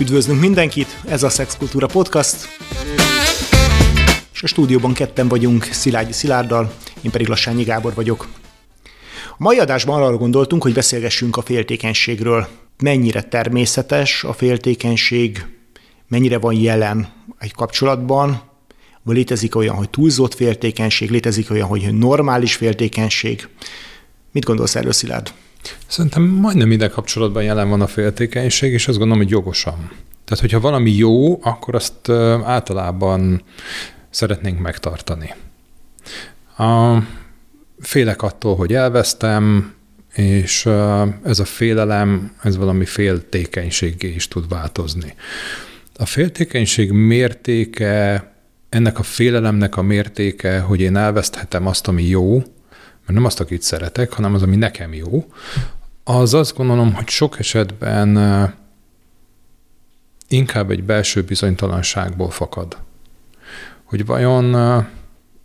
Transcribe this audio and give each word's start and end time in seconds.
Üdvözlünk 0.00 0.40
mindenkit, 0.40 1.00
ez 1.08 1.22
a 1.22 1.28
Szexkultúra 1.28 1.86
Podcast, 1.86 2.48
és 4.32 4.42
a 4.42 4.46
stúdióban 4.46 4.92
ketten 4.92 5.28
vagyunk 5.28 5.64
Szilágyi 5.64 6.12
Szilárddal, 6.12 6.72
én 7.02 7.10
pedig 7.10 7.26
Lassányi 7.28 7.62
Gábor 7.62 7.94
vagyok. 7.94 8.28
A 9.30 9.36
mai 9.36 9.58
adásban 9.58 10.02
arra 10.02 10.16
gondoltunk, 10.16 10.62
hogy 10.62 10.72
beszélgessünk 10.72 11.36
a 11.36 11.42
féltékenységről. 11.42 12.48
Mennyire 12.82 13.22
természetes 13.22 14.24
a 14.24 14.32
féltékenység, 14.32 15.46
mennyire 16.08 16.38
van 16.38 16.54
jelen 16.54 17.12
egy 17.38 17.52
kapcsolatban, 17.52 18.42
vagy 19.02 19.16
létezik 19.16 19.56
olyan, 19.56 19.74
hogy 19.74 19.90
túlzott 19.90 20.34
féltékenység, 20.34 21.10
létezik 21.10 21.50
olyan, 21.50 21.68
hogy 21.68 21.94
normális 21.94 22.54
féltékenység. 22.54 23.48
Mit 24.32 24.44
gondolsz 24.44 24.74
erről, 24.74 24.92
Szilárd? 24.92 25.32
Szerintem 25.86 26.22
majdnem 26.22 26.68
minden 26.68 26.90
kapcsolatban 26.90 27.42
jelen 27.42 27.68
van 27.68 27.80
a 27.80 27.86
féltékenység, 27.86 28.72
és 28.72 28.88
azt 28.88 28.98
gondolom, 28.98 29.22
hogy 29.22 29.32
jogosan. 29.32 29.90
Tehát, 30.24 30.40
hogyha 30.42 30.60
valami 30.60 30.90
jó, 30.90 31.42
akkor 31.42 31.74
azt 31.74 32.08
általában 32.44 33.42
szeretnénk 34.10 34.58
megtartani. 34.60 35.34
A, 36.56 36.98
félek 37.80 38.22
attól, 38.22 38.56
hogy 38.56 38.74
elvesztem, 38.74 39.74
és 40.14 40.66
ez 41.22 41.38
a 41.38 41.44
félelem, 41.44 42.32
ez 42.42 42.56
valami 42.56 42.84
féltékenységé 42.84 44.08
is 44.08 44.28
tud 44.28 44.48
változni. 44.48 45.14
A 45.96 46.06
féltékenység 46.06 46.90
mértéke, 46.90 48.32
ennek 48.68 48.98
a 48.98 49.02
félelemnek 49.02 49.76
a 49.76 49.82
mértéke, 49.82 50.60
hogy 50.60 50.80
én 50.80 50.96
elveszthetem 50.96 51.66
azt, 51.66 51.88
ami 51.88 52.02
jó, 52.02 52.42
mert 53.08 53.20
nem 53.20 53.24
azt, 53.24 53.40
akit 53.40 53.62
szeretek, 53.62 54.12
hanem 54.12 54.34
az, 54.34 54.42
ami 54.42 54.56
nekem 54.56 54.94
jó, 54.94 55.32
az 56.04 56.34
azt 56.34 56.56
gondolom, 56.56 56.94
hogy 56.94 57.08
sok 57.08 57.38
esetben 57.38 58.18
inkább 60.28 60.70
egy 60.70 60.84
belső 60.84 61.22
bizonytalanságból 61.22 62.30
fakad. 62.30 62.76
Hogy 63.84 64.06
vajon 64.06 64.56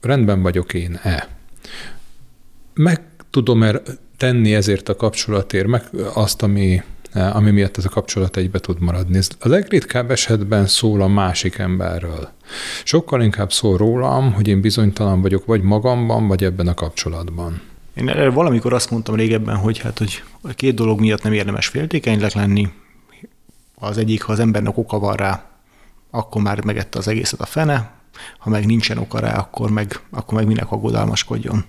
rendben 0.02 0.42
vagyok 0.42 0.74
én-e? 0.74 1.28
Meg 2.74 3.02
tudom-e 3.30 3.82
tenni 4.18 4.56
ezért 4.56 4.90
a 4.90 4.96
kapcsolatért, 4.96 5.68
meg 5.68 5.84
azt, 6.14 6.42
ami, 6.42 6.84
ami 7.14 7.52
miatt 7.52 7.78
ez 7.78 7.86
a 7.86 7.90
kapcsolat 7.90 8.38
egybe 8.38 8.60
tud 8.60 8.80
maradni. 8.80 9.20
A 9.40 9.48
legritkább 9.48 10.12
esetben 10.12 10.68
szól 10.68 11.02
a 11.02 11.08
másik 11.08 11.58
emberről. 11.58 12.30
Sokkal 12.84 13.22
inkább 13.22 13.52
szól 13.52 13.78
rólam, 13.78 14.34
hogy 14.34 14.48
én 14.48 14.62
bizonytalan 14.62 15.22
vagyok 15.22 15.46
vagy 15.46 15.62
magamban, 15.62 16.28
vagy 16.28 16.44
ebben 16.44 16.68
a 16.68 16.74
kapcsolatban. 16.74 17.62
Én 17.94 18.34
valamikor 18.34 18.74
azt 18.74 18.92
mondtam 18.92 19.16
régebben, 19.16 19.56
hogy 19.56 19.78
hát, 19.80 19.98
hogy 19.98 20.24
a 20.42 20.50
két 20.50 20.76
dolog 20.76 21.00
miatt 21.00 21.24
nem 21.24 21.34
érdemes 21.34 21.68
féltékenynek 21.68 22.34
lenni. 22.34 22.70
Az 23.76 23.98
egyik, 23.98 24.22
ha 24.22 24.32
az 24.32 24.40
embernek 24.40 24.78
oka 24.78 25.00
van 25.00 25.16
rá, 25.16 25.46
akkor 26.12 26.42
már 26.42 26.64
megette 26.64 26.98
az 26.98 27.08
egészet 27.08 27.42
a 27.42 27.46
fene, 27.46 27.92
ha 28.38 28.50
meg 28.50 28.66
nincsen 28.66 28.98
oka 28.98 29.20
rá, 29.20 29.38
akkor 29.38 29.72
meg, 29.72 30.00
akkor 30.12 30.34
meg 30.34 30.48
minek 30.48 30.72
aggodalmaskodjon. 30.72 31.66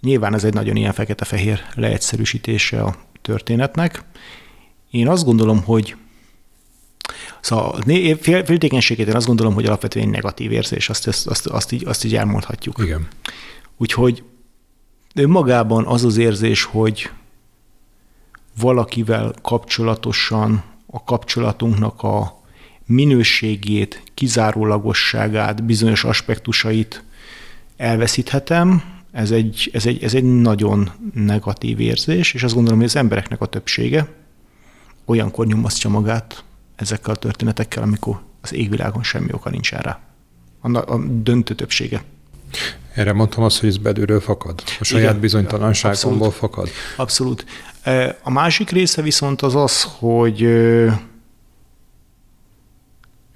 Nyilván 0.00 0.34
ez 0.34 0.44
egy 0.44 0.54
nagyon 0.54 0.76
ilyen 0.76 0.92
fekete-fehér 0.92 1.60
leegyszerűsítése 1.74 2.82
a 2.82 2.94
történetnek. 3.22 4.02
Én 4.96 5.08
azt 5.08 5.24
gondolom, 5.24 5.62
hogy 5.62 5.96
Szóval 7.40 7.80
féltékenységét 8.20 9.06
én 9.06 9.14
azt 9.14 9.26
gondolom, 9.26 9.54
hogy 9.54 9.66
alapvetően 9.66 10.08
negatív 10.08 10.52
érzés, 10.52 10.88
azt, 10.88 11.06
azt, 11.06 11.26
azt, 11.26 11.46
azt, 11.46 11.72
így, 11.72 11.84
azt 11.86 12.04
így 12.04 12.16
elmondhatjuk. 12.16 12.78
Igen. 12.78 13.06
Úgyhogy 13.76 14.22
önmagában 15.14 15.86
az 15.86 16.04
az 16.04 16.16
érzés, 16.16 16.64
hogy 16.64 17.10
valakivel 18.60 19.34
kapcsolatosan 19.42 20.64
a 20.86 21.04
kapcsolatunknak 21.04 22.02
a 22.02 22.42
minőségét, 22.86 24.02
kizárólagosságát, 24.14 25.64
bizonyos 25.64 26.04
aspektusait 26.04 27.04
elveszíthetem, 27.76 28.82
ez 29.12 29.30
egy, 29.30 29.70
ez, 29.72 29.86
egy, 29.86 30.02
ez 30.02 30.14
egy 30.14 30.24
nagyon 30.24 30.90
negatív 31.14 31.80
érzés, 31.80 32.34
és 32.34 32.42
azt 32.42 32.54
gondolom, 32.54 32.78
hogy 32.78 32.88
az 32.88 32.96
embereknek 32.96 33.40
a 33.40 33.46
többsége 33.46 34.08
olyankor 35.06 35.46
nyomasztja 35.46 35.90
magát 35.90 36.44
ezekkel 36.76 37.14
a 37.14 37.16
történetekkel, 37.16 37.82
amikor 37.82 38.20
az 38.40 38.54
égvilágon 38.54 39.02
semmi 39.02 39.32
oka 39.32 39.50
nincsen 39.50 39.80
rá. 39.80 40.00
A, 40.60 40.92
a 40.92 40.98
döntő 41.06 41.54
többsége. 41.54 42.04
Erre 42.94 43.12
mondtam 43.12 43.44
azt, 43.44 43.60
hogy 43.60 43.68
ez 43.68 43.76
belülről 43.76 44.20
fakad. 44.20 44.62
A 44.80 44.84
saját 44.84 45.08
Igen, 45.08 45.20
bizonytalanságomból 45.20 46.26
abszolút, 46.26 46.34
fakad. 46.34 46.68
Abszolút. 46.96 47.46
E, 47.82 48.18
a 48.22 48.30
másik 48.30 48.70
része 48.70 49.02
viszont 49.02 49.42
az 49.42 49.54
az, 49.54 49.82
hogy 49.98 50.44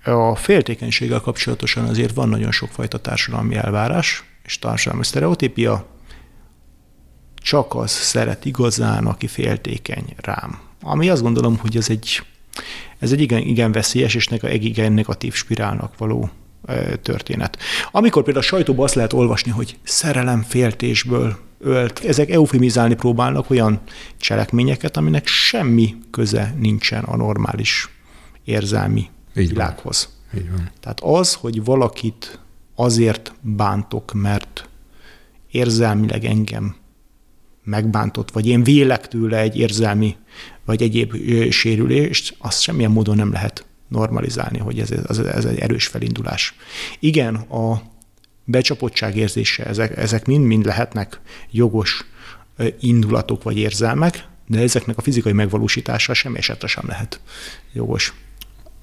a 0.05 0.35
féltékenységgel 0.35 1.21
kapcsolatosan 1.21 1.85
azért 1.85 2.15
van 2.15 2.29
nagyon 2.29 2.51
sokfajta 2.53 2.99
társadalmi 2.99 3.57
elvárás 3.57 4.25
és 4.45 4.59
társadalmi 4.59 5.05
sztereotípia. 5.05 5.87
Csak 7.37 7.75
az 7.75 7.91
szeret 7.91 8.45
igazán, 8.45 9.07
aki 9.07 9.27
féltékeny 9.27 10.15
rám. 10.17 10.70
Ami 10.81 11.09
azt 11.09 11.23
gondolom, 11.23 11.59
hogy 11.59 11.77
ez 11.77 11.91
egy, 11.91 12.23
ez 12.99 13.13
egy 13.13 13.21
igen, 13.21 13.39
igen 13.39 13.73
veszélyes 13.73 14.15
és 14.15 14.27
egy 14.27 14.65
igen 14.65 14.93
negatív 14.93 15.35
spirálnak 15.35 15.99
való 15.99 16.31
történet. 17.03 17.59
Amikor 17.91 18.23
például 18.23 18.45
a 18.45 18.49
sajtóban 18.49 18.85
azt 18.85 18.95
lehet 18.95 19.13
olvasni, 19.13 19.51
hogy 19.51 19.79
szerelem 19.83 20.43
féltésből 20.43 21.39
ölt, 21.59 22.05
ezek 22.05 22.31
eufemizálni 22.31 22.95
próbálnak 22.95 23.51
olyan 23.51 23.81
cselekményeket, 24.17 24.97
aminek 24.97 25.27
semmi 25.27 25.97
köze 26.11 26.55
nincsen 26.59 27.05
a 27.05 27.17
normális 27.17 27.89
érzelmi 28.45 29.11
Így 29.37 29.49
világhoz. 29.49 30.09
Van. 30.33 30.43
Így 30.43 30.51
van. 30.51 30.71
Tehát 30.81 31.01
az, 31.01 31.35
hogy 31.35 31.65
valakit 31.65 32.39
azért 32.75 33.33
bántok, 33.41 34.13
mert 34.13 34.69
érzelmileg 35.51 36.25
engem 36.25 36.77
megbántott, 37.65 38.31
vagy 38.31 38.47
én 38.47 38.63
vélek 38.63 39.09
tőle 39.09 39.39
egy 39.39 39.59
érzelmi 39.59 40.17
vagy 40.65 40.83
egyéb 40.83 41.15
sérülést, 41.51 42.37
azt 42.39 42.61
semmilyen 42.61 42.91
módon 42.91 43.17
nem 43.17 43.33
lehet 43.33 43.65
normalizálni, 43.89 44.59
hogy 44.59 44.79
ez, 44.79 44.91
ez, 44.91 45.19
ez 45.19 45.45
egy 45.45 45.59
erős 45.59 45.87
felindulás. 45.87 46.55
Igen, 46.99 47.35
a 47.35 47.83
becsapottság 48.45 49.17
érzése, 49.17 49.67
ezek, 49.67 49.97
ezek 49.97 50.27
mind-mind 50.27 50.65
lehetnek 50.65 51.21
jogos 51.51 52.05
indulatok 52.81 53.43
vagy 53.43 53.59
érzelmek, 53.59 54.25
de 54.47 54.59
ezeknek 54.59 54.99
a 54.99 55.03
fizikai 55.03 55.33
megvalósítása 55.33 56.15
semmi 56.15 56.39
esetre 56.39 56.67
sem 56.67 56.85
lehet 56.87 57.21
jogos. 57.73 58.15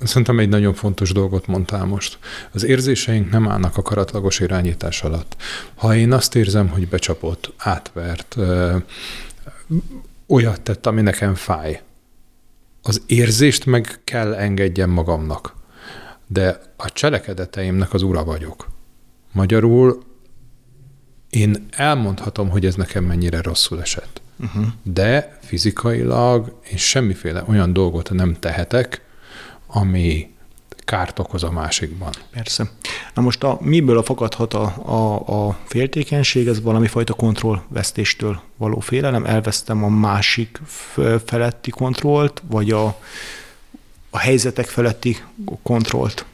Szerintem 0.03 0.39
egy 0.39 0.49
nagyon 0.49 0.73
fontos 0.73 1.11
dolgot 1.11 1.47
mondtál 1.47 1.85
most. 1.85 2.17
Az 2.51 2.63
érzéseink 2.63 3.29
nem 3.29 3.47
állnak 3.47 3.77
a 3.77 3.81
karatlagos 3.81 4.39
irányítás 4.39 5.03
alatt. 5.03 5.35
Ha 5.75 5.95
én 5.95 6.11
azt 6.11 6.35
érzem, 6.35 6.67
hogy 6.67 6.87
becsapott, 6.87 7.53
átvert, 7.57 8.35
ö, 8.37 8.77
olyat 10.27 10.61
tett, 10.61 10.85
ami 10.85 11.01
nekem 11.01 11.35
fáj, 11.35 11.81
az 12.81 13.01
érzést 13.05 13.65
meg 13.65 13.99
kell 14.03 14.33
engedjem 14.33 14.89
magamnak. 14.89 15.55
De 16.27 16.61
a 16.77 16.91
cselekedeteimnek 16.91 17.93
az 17.93 18.01
ura 18.01 18.23
vagyok. 18.23 18.67
Magyarul 19.31 20.03
én 21.29 21.65
elmondhatom, 21.71 22.49
hogy 22.49 22.65
ez 22.65 22.75
nekem 22.75 23.03
mennyire 23.03 23.41
rosszul 23.41 23.81
esett. 23.81 24.21
Uh-huh. 24.39 24.65
De 24.83 25.37
fizikailag 25.41 26.59
én 26.71 26.77
semmiféle 26.77 27.43
olyan 27.47 27.73
dolgot 27.73 28.11
nem 28.11 28.33
tehetek, 28.39 29.01
ami 29.67 30.35
kárt 30.87 31.19
okoz 31.19 31.43
a 31.43 31.51
másikban. 31.51 32.09
Persze. 32.31 32.69
Na 33.13 33.21
most 33.21 33.43
a, 33.43 33.57
miből 33.61 34.03
fakadhat 34.03 34.53
a, 34.53 34.63
a, 34.85 35.47
a 35.47 35.57
féltékenység? 35.65 36.47
Ez 36.47 36.61
valami 36.61 36.87
fajta 36.87 37.13
kontrollvesztéstől 37.13 38.41
való 38.57 38.79
félelem. 38.79 39.25
Elvesztem 39.25 39.83
a 39.83 39.89
másik 39.89 40.61
feletti 41.25 41.69
kontrollt, 41.69 42.41
vagy 42.49 42.71
a, 42.71 42.85
a 44.09 44.17
helyzetek 44.17 44.65
feletti 44.65 45.17
kontrollt? 45.63 46.25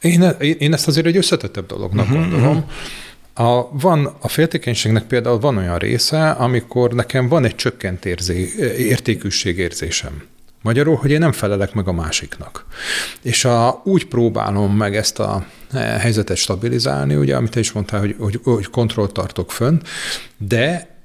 Én, 0.00 0.22
én 0.38 0.72
ezt 0.72 0.86
azért 0.88 1.06
egy 1.06 1.16
összetettebb 1.16 1.66
dolognak 1.66 2.06
uh-huh, 2.06 2.20
gondolom. 2.20 2.56
Uh-huh. 2.56 3.48
A, 3.48 3.68
van 3.72 4.16
a 4.20 4.28
féltékenységnek 4.28 5.04
például 5.04 5.38
van 5.38 5.56
olyan 5.56 5.78
része, 5.78 6.30
amikor 6.30 6.92
nekem 6.92 7.28
van 7.28 7.44
egy 7.44 7.54
csökkent 7.54 8.04
érzé, 8.04 8.52
értékűségérzésem. 8.78 10.22
Magyarul, 10.62 10.96
hogy 10.96 11.10
én 11.10 11.18
nem 11.18 11.32
felelek 11.32 11.74
meg 11.74 11.88
a 11.88 11.92
másiknak. 11.92 12.66
És 13.22 13.44
a, 13.44 13.80
úgy 13.84 14.06
próbálom 14.06 14.76
meg 14.76 14.96
ezt 14.96 15.18
a 15.18 15.46
e, 15.72 15.78
helyzetet 15.78 16.36
stabilizálni, 16.36 17.14
ugye, 17.14 17.36
amit 17.36 17.50
te 17.50 17.60
is 17.60 17.72
mondtál, 17.72 18.00
hogy, 18.00 18.16
hogy, 18.18 18.40
hogy 18.42 18.70
kontrollt 18.70 19.12
tartok 19.12 19.52
fönn, 19.52 19.78
de 20.36 20.96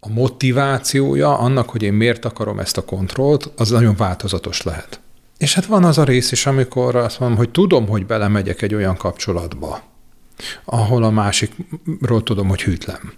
a 0.00 0.08
motivációja 0.08 1.38
annak, 1.38 1.70
hogy 1.70 1.82
én 1.82 1.92
miért 1.92 2.24
akarom 2.24 2.58
ezt 2.58 2.76
a 2.76 2.84
kontrollt, 2.84 3.50
az 3.56 3.70
nagyon 3.70 3.96
változatos 3.96 4.62
lehet. 4.62 5.00
És 5.38 5.54
hát 5.54 5.66
van 5.66 5.84
az 5.84 5.98
a 5.98 6.04
rész 6.04 6.32
is, 6.32 6.46
amikor 6.46 6.96
azt 6.96 7.20
mondom, 7.20 7.38
hogy 7.38 7.50
tudom, 7.50 7.88
hogy 7.88 8.06
belemegyek 8.06 8.62
egy 8.62 8.74
olyan 8.74 8.96
kapcsolatba, 8.96 9.82
ahol 10.64 11.04
a 11.04 11.10
másikról 11.10 12.22
tudom, 12.22 12.48
hogy 12.48 12.62
hűtlem. 12.62 13.12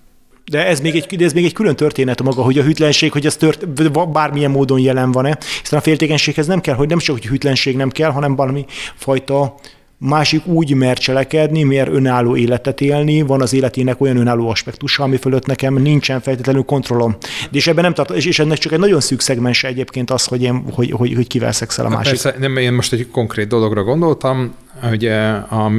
De 0.45 0.67
ez 0.67 0.81
még, 0.81 0.95
egy, 0.95 1.17
de 1.17 1.25
ez 1.25 1.33
még 1.33 1.45
egy 1.45 1.53
külön 1.53 1.77
történet 1.77 2.23
maga, 2.23 2.43
hogy 2.43 2.59
a 2.59 2.63
hűtlenség, 2.63 3.13
hogy 3.13 3.27
ez 3.27 3.37
tört, 3.37 3.69
bármilyen 4.13 4.51
módon 4.51 4.81
jelen 4.81 5.13
van-e. 5.13 5.39
Hiszen 5.61 5.79
a 5.79 5.83
féltékenységhez 5.83 6.47
nem 6.47 6.61
kell, 6.61 6.75
hogy 6.75 6.89
nem 6.89 6.99
csak 6.99 7.17
hogy 7.17 7.27
hűtlenség 7.27 7.77
nem 7.77 7.91
kell, 7.91 8.11
hanem 8.11 8.37
valami 8.37 8.65
fajta 8.97 9.55
másik 9.99 10.47
úgy 10.47 10.75
mer 10.75 10.99
cselekedni, 10.99 11.63
mer 11.63 11.89
önálló 11.89 12.37
életet 12.37 12.81
élni, 12.81 13.23
van 13.23 13.43
az 13.43 13.53
életének 13.53 14.01
olyan 14.01 14.17
önálló 14.17 14.49
aspektusa, 14.49 15.03
ami 15.03 15.17
fölött 15.17 15.47
nekem 15.47 15.75
nincsen 15.75 16.21
feltétlenül 16.21 16.63
kontrollom. 16.63 17.17
De 17.51 17.57
és 17.57 17.67
ebben 17.67 17.85
nem 17.85 17.95
tart, 17.95 18.11
és 18.11 18.39
ennek 18.39 18.59
csak 18.59 18.73
egy 18.73 18.79
nagyon 18.79 19.01
szűk 19.01 19.21
szegmense 19.21 19.69
egyébként 19.69 20.11
az, 20.11 20.25
hogy, 20.25 20.43
én, 20.43 20.65
hogy, 20.73 20.91
hogy, 20.91 21.15
hogy 21.15 21.27
kivel 21.27 21.53
szexel 21.53 21.85
a 21.85 21.89
hát 21.89 21.97
másik. 21.97 22.23
Persze, 22.23 22.39
nem, 22.39 22.57
én 22.57 22.73
most 22.73 22.93
egy 22.93 23.09
konkrét 23.11 23.49
dologra 23.49 23.83
gondoltam, 23.83 24.55
hogy 24.89 25.07
a, 25.07 25.71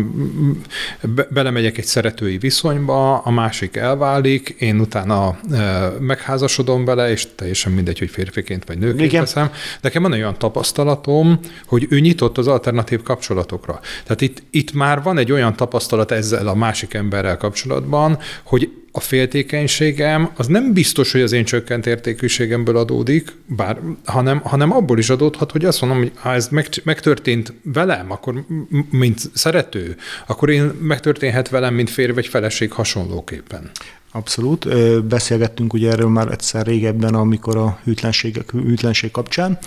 be, 1.01 1.27
belemegyek 1.29 1.77
egy 1.77 1.85
szeretői 1.85 2.37
viszonyba, 2.37 3.17
a 3.17 3.31
másik 3.31 3.75
elválik, 3.75 4.55
én 4.59 4.79
utána 4.79 5.37
e, 5.51 5.91
megházasodom 5.99 6.85
vele, 6.85 7.09
és 7.09 7.27
teljesen 7.35 7.71
mindegy, 7.71 7.99
hogy 7.99 8.09
férfiként 8.09 8.65
vagy 8.65 8.77
nőként 8.77 9.01
Igen. 9.01 9.21
veszem. 9.21 9.51
Nekem 9.81 10.01
van 10.01 10.11
olyan 10.11 10.37
tapasztalatom, 10.37 11.39
hogy 11.65 11.87
ő 11.89 11.99
nyitott 11.99 12.37
az 12.37 12.47
alternatív 12.47 13.01
kapcsolatokra. 13.01 13.79
Tehát 14.03 14.21
itt, 14.21 14.43
itt 14.51 14.73
már 14.73 15.01
van 15.01 15.17
egy 15.17 15.31
olyan 15.31 15.55
tapasztalat 15.55 16.11
ezzel 16.11 16.47
a 16.47 16.55
másik 16.55 16.93
emberrel 16.93 17.37
kapcsolatban, 17.37 18.17
hogy 18.43 18.82
a 18.95 18.99
féltékenységem 18.99 20.29
az 20.35 20.47
nem 20.47 20.73
biztos, 20.73 21.11
hogy 21.11 21.21
az 21.21 21.31
én 21.31 21.45
csökkent 21.45 21.85
értékűségemből 21.85 22.77
adódik, 22.77 23.35
bár, 23.45 23.79
hanem, 24.05 24.39
hanem 24.39 24.71
abból 24.71 24.97
is 24.97 25.09
adódhat, 25.09 25.51
hogy 25.51 25.65
azt 25.65 25.81
mondom, 25.81 25.99
hogy 25.99 26.11
ha 26.15 26.33
ez 26.33 26.47
meg, 26.47 26.67
megtörtént 26.83 27.53
velem, 27.63 28.11
akkor 28.11 28.45
mint 28.89 29.19
szerető, 29.33 29.95
akkor 30.27 30.49
én 30.49 30.71
megtörténhet 30.81 31.49
velem, 31.49 31.73
mint 31.73 31.89
férj 31.89 32.11
vagy 32.11 32.27
feleség 32.27 32.71
hasonlóképpen. 32.71 33.71
Abszolút. 34.11 34.67
Beszélgettünk 35.05 35.73
ugye 35.73 35.91
erről 35.91 36.09
már 36.09 36.31
egyszer 36.31 36.65
régebben, 36.65 37.13
amikor 37.13 37.57
a 37.57 37.79
hűtlenség, 37.83 38.43
hűtlenség 38.51 39.11
kapcsán. 39.11 39.57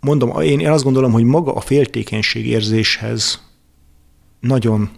Mondom, 0.00 0.40
én 0.40 0.70
azt 0.70 0.84
gondolom, 0.84 1.12
hogy 1.12 1.24
maga 1.24 1.54
a 1.54 1.60
féltékenység 1.60 2.46
érzéshez 2.46 3.42
nagyon 4.40 4.90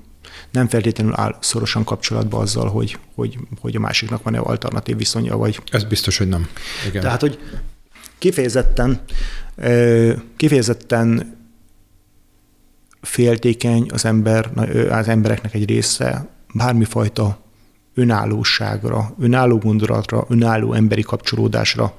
nem 0.50 0.68
feltétlenül 0.68 1.12
áll 1.16 1.36
szorosan 1.40 1.84
kapcsolatba 1.84 2.38
azzal, 2.38 2.68
hogy, 2.68 2.98
hogy, 3.14 3.38
hogy 3.60 3.76
a 3.76 3.80
másiknak 3.80 4.22
van-e 4.22 4.38
alternatív 4.38 4.96
viszonya, 4.96 5.36
vagy... 5.36 5.62
Ez 5.70 5.84
biztos, 5.84 6.18
hogy 6.18 6.28
nem. 6.28 6.48
Igen. 6.88 7.02
Tehát, 7.02 7.20
hogy 7.20 7.38
kifejezetten, 8.18 9.00
kifejezetten 10.36 11.38
féltékeny 13.00 13.90
az 13.92 14.04
ember, 14.04 14.50
az 14.90 15.08
embereknek 15.08 15.54
egy 15.54 15.64
része 15.64 16.28
bármifajta 16.54 17.38
önállóságra, 17.94 19.14
önálló 19.20 19.58
gondolatra, 19.58 20.24
önálló 20.28 20.72
emberi 20.72 21.02
kapcsolódásra 21.02 21.94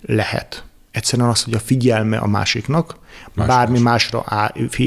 lehet. 0.00 0.64
Egyszerűen 0.90 1.28
az, 1.28 1.42
hogy 1.42 1.54
a 1.54 1.58
figyelme 1.58 2.16
a 2.16 2.26
másiknak 2.26 2.96
más 3.34 3.46
bármi 3.46 3.78
más. 3.78 3.82
másra 3.82 4.24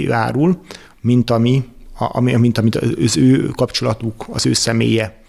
árul, 0.10 0.62
mint 1.02 1.30
ami 1.30 1.70
ami, 1.98 2.36
mint 2.36 2.58
amit 2.58 2.76
az 2.76 3.18
ő 3.18 3.48
kapcsolatuk, 3.48 4.26
az 4.30 4.46
ő 4.46 4.54
személye. 4.54 5.20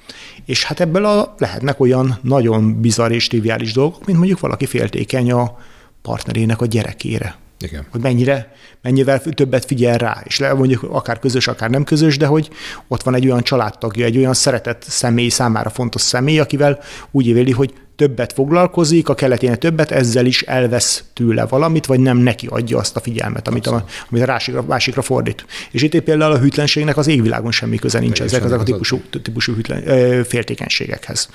És 0.45 0.65
hát 0.65 0.81
ebből 0.81 1.05
a, 1.05 1.35
lehetnek 1.39 1.81
olyan 1.81 2.19
nagyon 2.23 2.81
bizarr 2.81 3.11
és 3.11 3.27
triviális 3.27 3.73
dolgok, 3.73 4.07
mint 4.07 4.19
mondjuk 4.19 4.41
valaki 4.41 4.67
féltékeny 4.67 5.33
a 5.33 5.59
partnerének 6.03 6.61
a 6.61 6.67
gyerekére. 6.67 7.37
Igen. 7.63 7.87
Hogy 7.91 8.01
mennyire, 8.01 8.53
mennyivel 8.83 9.21
többet 9.21 9.65
figyel 9.65 9.99
rá, 9.99 10.23
és 10.25 10.39
le, 10.39 10.53
mondjuk 10.53 10.83
akár 10.83 11.19
közös, 11.19 11.49
akár 11.49 11.71
nem 11.71 11.85
közös, 11.85 12.17
de 12.17 12.27
hogy 12.27 12.51
ott 12.89 13.03
van 13.03 13.15
egy 13.15 13.27
olyan 13.27 13.43
családtagja, 13.43 14.05
egy 14.05 14.17
olyan 14.17 14.35
szeretett 14.35 14.83
személy, 14.89 15.29
számára 15.29 15.71
fontos 15.71 16.01
személy, 16.01 16.39
akivel 16.39 16.79
úgy 17.11 17.27
éli, 17.27 17.51
hogy 17.51 17.75
többet 17.97 18.33
foglalkozik, 18.33 19.09
a 19.09 19.15
keletének 19.15 19.59
többet, 19.59 19.91
ezzel 19.91 20.27
is 20.27 20.43
elvesz 20.43 21.05
tőle 21.15 21.47
valamit, 21.47 21.87
vagy 21.87 22.01
nem 22.01 22.17
neki 22.17 22.47
adja 22.47 22.79
azt 22.79 22.97
a 22.97 23.01
figyelmet, 23.01 23.49
amit 23.49 23.67
a, 23.67 23.85
amit 24.11 24.23
a 24.23 24.27
másikra, 24.27 24.63
másikra 24.63 25.03
fordít. 25.03 25.47
És 25.71 25.83
itt 25.83 26.01
például 26.01 26.33
a 26.33 26.39
hűtlenségnek 26.39 26.97
az 26.97 27.07
égvilágon 27.07 27.53
semmi 27.53 27.77
köze 27.77 27.99
nincs 27.99 28.21
ezek, 28.23 28.45
ezek 28.45 28.61
a 28.61 28.63
típusú, 28.63 29.01
típusú 29.23 29.55
hűtlen, 29.55 29.89
ö, 29.89 30.21
féltékenységekhez. 30.25 31.29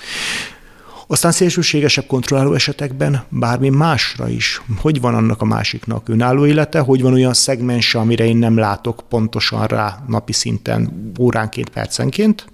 Aztán 1.10 1.32
szélsőségesebb 1.32 2.06
kontrolláló 2.06 2.54
esetekben 2.54 3.24
bármi 3.30 3.70
másra 3.70 4.30
is. 4.30 4.62
Hogy 4.78 5.02
van 5.02 5.16
annak 5.16 5.42
a 5.42 5.46
másiknak 5.46 6.10
önálló 6.10 6.46
élete, 6.46 6.80
hogy 6.80 7.02
van 7.02 7.14
olyan 7.14 7.34
szegmense, 7.34 8.00
amire 8.00 8.26
én 8.26 8.38
nem 8.38 8.58
látok 8.58 9.02
pontosan 9.10 9.66
rá 9.66 10.04
napi 10.08 10.34
szinten, 10.34 11.12
óránként, 11.20 11.70
percenként, 11.70 12.48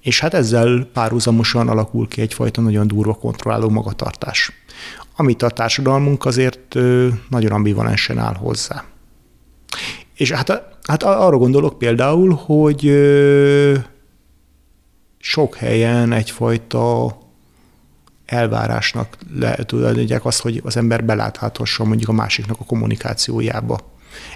és 0.00 0.20
hát 0.20 0.34
ezzel 0.34 0.88
párhuzamosan 0.92 1.68
alakul 1.68 2.08
ki 2.08 2.20
egyfajta 2.20 2.60
nagyon 2.60 2.86
durva 2.86 3.14
kontrolláló 3.14 3.68
magatartás, 3.68 4.52
amit 5.16 5.42
a 5.42 5.50
társadalmunk 5.50 6.24
azért 6.24 6.74
nagyon 7.28 7.52
ambivalensen 7.52 8.18
áll 8.18 8.34
hozzá. 8.34 8.84
És 10.14 10.30
hát, 10.30 10.62
hát 10.82 11.02
arra 11.02 11.36
gondolok 11.36 11.78
például, 11.78 12.34
hogy 12.34 12.92
sok 15.18 15.56
helyen 15.56 16.12
egyfajta 16.12 17.20
elvárásnak 18.32 19.16
lehet 19.34 19.66
tulajdonítják 19.66 20.24
azt, 20.24 20.40
hogy 20.40 20.60
az 20.64 20.76
ember 20.76 21.04
beláthethasson 21.04 21.86
mondjuk 21.86 22.08
a 22.08 22.12
másiknak 22.12 22.60
a 22.60 22.64
kommunikációjába 22.64 23.78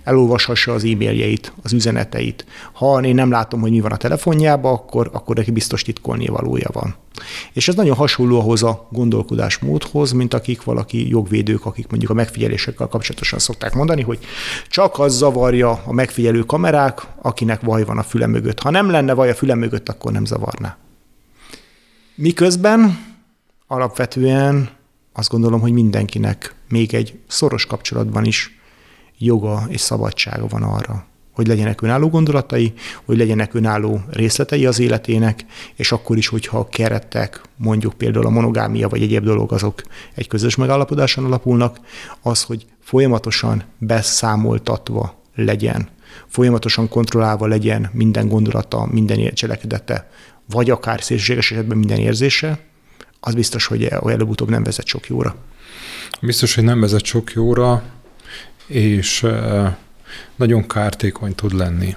elolvashassa 0.05 0.73
az 0.73 0.85
e-mailjeit, 0.85 1.53
az 1.63 1.73
üzeneteit. 1.73 2.47
Ha 2.73 3.01
én 3.01 3.15
nem 3.15 3.31
látom, 3.31 3.61
hogy 3.61 3.71
mi 3.71 3.81
van 3.81 3.93
a 3.93 3.97
telefonjában, 3.97 4.73
akkor, 4.73 5.11
akkor 5.13 5.37
neki 5.37 5.51
biztos 5.51 5.83
titkolni 5.83 6.27
valója 6.27 6.69
van. 6.73 6.95
És 7.53 7.69
ez 7.69 7.75
nagyon 7.75 7.97
hasonló 7.97 8.41
ahhoz 8.41 8.63
a 8.63 8.89
gondolkodásmódhoz, 8.91 10.13
mint 10.13 10.35
akik 10.35 10.65
valaki 10.65 11.09
jogvédők, 11.09 11.67
akik 11.67 11.89
mondjuk 11.89 12.11
a 12.11 12.15
megfigyelésekkel 12.15 12.87
kapcsolatosan 12.87 13.39
szokták 13.39 13.75
mondani, 13.75 14.03
hogy 14.03 14.19
csak 14.69 14.99
az 14.99 15.17
zavarja 15.17 15.83
a 15.85 15.93
megfigyelő 15.93 16.41
kamerák, 16.41 17.01
akinek 17.23 17.61
vaj 17.61 17.85
van 17.85 17.99
a 17.99 18.03
füle 18.03 18.27
mögött. 18.27 18.61
Ha 18.61 18.71
nem 18.71 18.91
lenne 18.91 19.13
vaj 19.13 19.31
a 19.31 19.35
füle 19.35 19.55
mögött, 19.55 19.89
akkor 19.89 20.13
nem 20.13 20.25
zavarná. 20.25 20.77
Miközben 22.15 22.99
alapvetően 23.67 24.71
azt 25.13 25.31
gondolom, 25.31 25.61
hogy 25.61 25.73
mindenkinek 25.73 26.55
még 26.69 26.95
egy 26.95 27.19
szoros 27.27 27.67
kapcsolatban 27.67 28.25
is 28.25 28.59
joga 29.19 29.63
és 29.69 29.81
szabadsága 29.81 30.47
van 30.47 30.63
arra, 30.63 31.07
hogy 31.33 31.47
legyenek 31.47 31.83
önálló 31.83 32.09
gondolatai, 32.09 32.73
hogy 33.05 33.17
legyenek 33.17 33.55
önálló 33.55 34.01
részletei 34.11 34.67
az 34.67 34.79
életének, 34.79 35.45
és 35.75 35.93
akkor 35.93 36.17
is, 36.17 36.29
hogyha 36.29 36.59
a 36.59 36.69
keretek, 36.69 37.41
mondjuk 37.57 37.95
például 37.95 38.27
a 38.27 38.31
monogámia 38.31 38.89
vagy 38.89 39.03
egyéb 39.03 39.25
dolog, 39.25 39.53
azok 39.53 39.83
egy 40.15 40.27
közös 40.27 40.57
megállapodáson 40.57 41.25
alapulnak, 41.25 41.81
az, 42.23 42.43
hogy 42.43 42.67
folyamatosan 42.81 43.63
beszámoltatva 43.79 45.23
legyen, 45.35 45.89
folyamatosan 46.27 46.89
kontrollálva 46.89 47.47
legyen 47.47 47.91
minden 47.93 48.29
gondolata, 48.29 48.89
minden 48.91 49.35
cselekedete, 49.35 50.11
vagy 50.51 50.71
akár 50.71 51.03
szélsőséges 51.03 51.51
esetben 51.51 51.79
minden 51.79 51.99
érzése, 51.99 52.59
az 53.27 53.35
biztos, 53.35 53.67
hogy 53.67 53.85
előbb-utóbb 53.85 54.51
nem 54.51 54.63
vezet 54.63 54.87
sok 54.87 55.07
jóra. 55.07 55.37
Biztos, 56.21 56.55
hogy 56.55 56.65
nem 56.65 56.81
vezet 56.81 57.05
sok 57.05 57.33
jóra, 57.33 57.83
és 58.67 59.27
nagyon 60.37 60.67
kártékony 60.67 61.35
tud 61.35 61.53
lenni. 61.53 61.97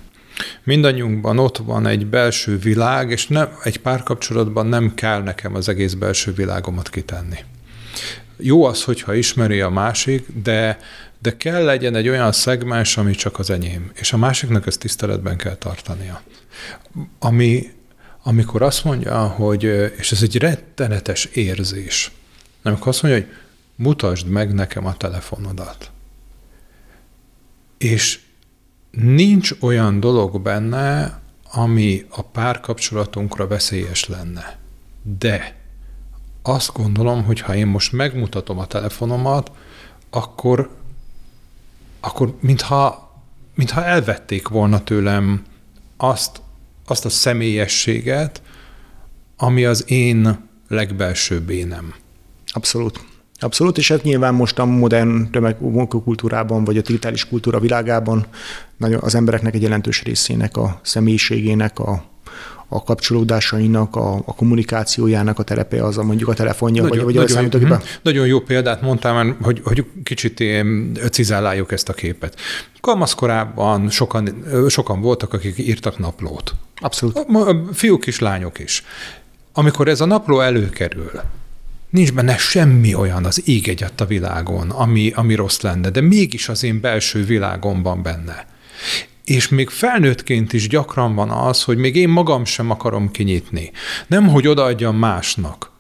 Mindannyiunkban 0.64 1.40
ott 1.40 1.58
van 1.58 1.88
egy 1.88 2.06
belső 2.06 2.58
világ, 2.58 3.10
és 3.10 3.28
nem, 3.28 3.50
egy 3.64 3.80
párkapcsolatban 3.80 4.68
nem 4.68 4.94
kell 4.94 5.22
nekem 5.22 5.56
az 5.56 5.70
egész 5.70 5.94
belső 5.94 6.34
világomat 6.34 6.90
kitenni. 6.90 7.38
Jó 8.38 8.64
az, 8.64 8.84
hogyha 8.84 9.14
ismeri 9.14 9.62
a 9.62 9.70
másik, 9.70 10.26
de, 10.44 10.78
de 11.20 11.38
kell 11.38 11.64
legyen 11.64 11.96
egy 11.96 12.10
olyan 12.10 12.32
szegmens, 12.32 12.98
ami 12.98 13.12
csak 13.12 13.40
az 13.40 13.50
enyém, 13.50 13.92
és 13.94 14.14
a 14.14 14.18
másiknak 14.18 14.68
ezt 14.68 14.80
tiszteletben 14.80 15.38
kell 15.38 15.56
tartania. 15.56 16.22
Ami, 17.20 17.70
amikor 18.30 18.62
azt 18.62 18.84
mondja, 18.84 19.28
hogy, 19.28 19.64
és 19.98 20.12
ez 20.12 20.22
egy 20.22 20.38
rettenetes 20.38 21.26
érzés, 21.26 22.12
amikor 22.64 22.88
azt 22.88 23.02
mondja, 23.02 23.22
hogy 23.22 23.32
mutasd 23.76 24.28
meg 24.28 24.54
nekem 24.54 24.86
a 24.86 24.98
telefonodat 24.98 25.92
és 27.80 28.20
nincs 28.92 29.52
olyan 29.60 30.00
dolog 30.00 30.42
benne, 30.42 31.20
ami 31.52 32.06
a 32.10 32.22
párkapcsolatunkra 32.22 33.48
veszélyes 33.48 34.06
lenne. 34.06 34.58
De 35.18 35.56
azt 36.42 36.74
gondolom, 36.74 37.24
hogy 37.24 37.40
ha 37.40 37.56
én 37.56 37.68
most 37.68 37.92
megmutatom 37.92 38.60
a 38.60 38.66
telefonomat, 38.66 39.52
akkor, 40.10 40.76
akkor 42.00 42.38
mintha, 42.40 43.12
mintha 43.56 43.86
elvették 43.86 44.48
volna 44.48 44.84
tőlem 44.84 45.44
azt, 45.98 46.42
azt 46.90 47.06
a 47.06 47.10
személyességet, 47.10 48.42
ami 49.38 49.66
az 49.66 49.84
én 49.88 50.48
legbelsőbb 50.68 51.50
énem. 51.50 51.94
Abszolút. 52.48 53.00
Abszolút, 53.42 53.78
és 53.78 53.88
hát 53.88 54.04
nyilván 54.04 54.34
most 54.34 54.60
a 54.60 54.66
modern 54.66 55.32
tömegkultúrában, 55.32 56.64
vagy 56.64 56.78
a 56.78 56.82
digitális 56.82 57.28
kultúra 57.28 57.60
világában 57.60 58.26
nagyon 58.78 59.00
az 59.02 59.16
embereknek 59.16 59.54
egy 59.54 59.62
jelentős 59.62 60.04
részének 60.04 60.58
a 60.58 60.80
személyiségének, 60.84 61.80
a, 61.80 62.04
a 62.70 62.84
kapcsolódásainak, 62.84 63.96
a, 63.96 64.14
a 64.14 64.36
kommunikációjának 64.36 65.40
a 65.40 65.44
terepe 65.44 65.84
az 65.84 65.98
a 65.98 66.04
mondjuk 66.04 66.30
a 66.30 66.34
telefonja, 66.34 66.82
nagyon, 66.82 66.98
vagy, 66.98 67.06
vagy 67.06 67.14
nagyon, 67.14 67.30
a 67.30 67.34
számítógépe. 67.34 67.76
Mhm. 67.76 67.84
Nagyon 68.02 68.28
jó 68.28 68.40
példát 68.40 68.82
mondtál, 68.82 69.36
hogy, 69.42 69.62
hogy 69.64 69.86
kicsit 70.04 70.44
cizáláljuk 71.12 71.72
ezt 71.72 71.90
a 71.90 71.94
képet. 71.94 72.40
Kamaszkorában 72.82 73.90
sokan, 73.90 74.44
sokan 74.68 75.02
voltak, 75.02 75.34
akik 75.34 75.58
írtak 75.58 76.00
naplót. 76.00 76.56
Abszolút. 76.82 77.18
A, 77.18 77.50
a 77.50 77.64
fiúk 77.74 78.08
is, 78.08 78.20
lányok 78.20 78.60
is. 78.60 78.84
Amikor 79.54 79.88
ez 79.88 80.02
a 80.02 80.06
napló 80.06 80.40
előkerül, 80.40 81.12
nincs 81.90 82.14
benne 82.14 82.38
semmi 82.38 82.94
olyan 82.94 83.26
az 83.26 83.42
ég 83.46 83.68
egyet 83.68 84.02
a 84.02 84.06
világon, 84.06 84.70
ami, 84.70 85.12
ami 85.16 85.36
rossz 85.36 85.60
lenne, 85.60 85.90
de 85.90 86.02
mégis 86.02 86.50
az 86.50 86.64
én 86.64 86.80
belső 86.80 87.26
világomban 87.26 88.02
benne. 88.02 88.48
És 89.30 89.50
még 89.50 89.70
felnőttként 89.70 90.54
is 90.54 90.68
gyakran 90.68 91.16
van 91.16 91.30
az, 91.30 91.64
hogy 91.64 91.78
még 91.78 91.96
én 91.96 92.10
magam 92.10 92.46
sem 92.46 92.70
akarom 92.70 93.12
kinyitni. 93.12 93.72
Nem, 94.08 94.28
hogy 94.28 94.48
odaadjam 94.48 94.96
másnak, 94.96 95.72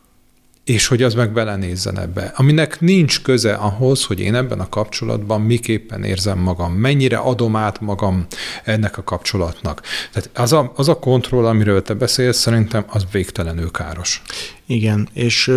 és 0.63 0.87
hogy 0.87 1.03
az 1.03 1.13
meg 1.13 1.31
belenézzen 1.31 1.99
ebbe, 1.99 2.33
aminek 2.35 2.79
nincs 2.79 3.21
köze 3.21 3.53
ahhoz, 3.53 4.03
hogy 4.05 4.19
én 4.19 4.35
ebben 4.35 4.59
a 4.59 4.69
kapcsolatban 4.69 5.41
miképpen 5.41 6.03
érzem 6.03 6.39
magam, 6.39 6.73
mennyire 6.73 7.17
adom 7.17 7.55
át 7.55 7.81
magam 7.81 8.25
ennek 8.63 8.97
a 8.97 9.03
kapcsolatnak. 9.03 9.81
Tehát 10.13 10.29
az 10.33 10.53
a, 10.53 10.71
az 10.75 10.87
a 10.89 10.99
kontroll, 10.99 11.45
amiről 11.45 11.81
te 11.81 11.93
beszélsz, 11.93 12.37
szerintem 12.39 12.85
az 12.87 13.05
végtelenül 13.11 13.71
káros. 13.71 14.21
Igen, 14.65 15.09
és 15.13 15.51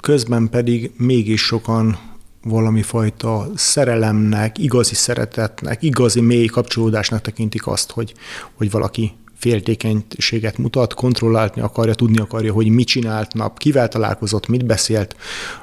közben 0.00 0.48
pedig 0.50 0.90
mégis 0.96 1.40
sokan 1.40 1.98
valami 2.42 2.82
fajta 2.82 3.46
szerelemnek, 3.54 4.58
igazi 4.58 4.94
szeretetnek, 4.94 5.82
igazi 5.82 6.20
mély 6.20 6.46
kapcsolódásnak 6.46 7.20
tekintik 7.20 7.66
azt, 7.66 7.90
hogy, 7.90 8.14
hogy 8.54 8.70
valaki 8.70 9.12
féltékenységet 9.38 10.58
mutat, 10.58 10.94
kontrollálni 10.94 11.60
akarja, 11.60 11.94
tudni 11.94 12.18
akarja, 12.18 12.52
hogy 12.52 12.68
mit 12.68 12.86
csinált 12.86 13.34
nap, 13.34 13.58
kivel 13.58 13.88
találkozott, 13.88 14.48
mit 14.48 14.66
beszélt, 14.66 15.16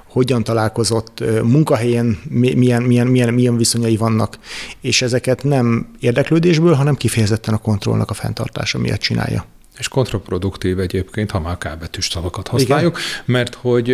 hogyan 0.08 0.44
találkozott, 0.44 1.24
munkahelyen 1.44 2.20
milyen, 2.30 2.84
milyen, 2.84 3.08
milyen, 3.08 3.34
milyen 3.34 3.58
viszonyai 3.58 3.98
vannak, 3.98 4.38
és 4.82 5.02
ezeket 5.02 5.44
nem 5.44 5.92
érdeklődésből, 6.00 6.74
hanem 6.74 6.96
kifejezetten 6.96 7.54
a 7.54 7.58
kontrollnak 7.58 8.10
a 8.10 8.14
fenntartása 8.14 8.78
miatt 8.78 9.00
csinálja. 9.00 9.46
És 9.78 9.88
kontraproduktív 9.88 10.80
egyébként, 10.80 11.32
ha 11.32 11.40
már 11.40 11.58
kábetűs 11.58 12.08
szavakat 12.08 12.48
használjuk, 12.48 12.98
Igen. 12.98 13.24
mert 13.26 13.56
hogy 13.56 13.90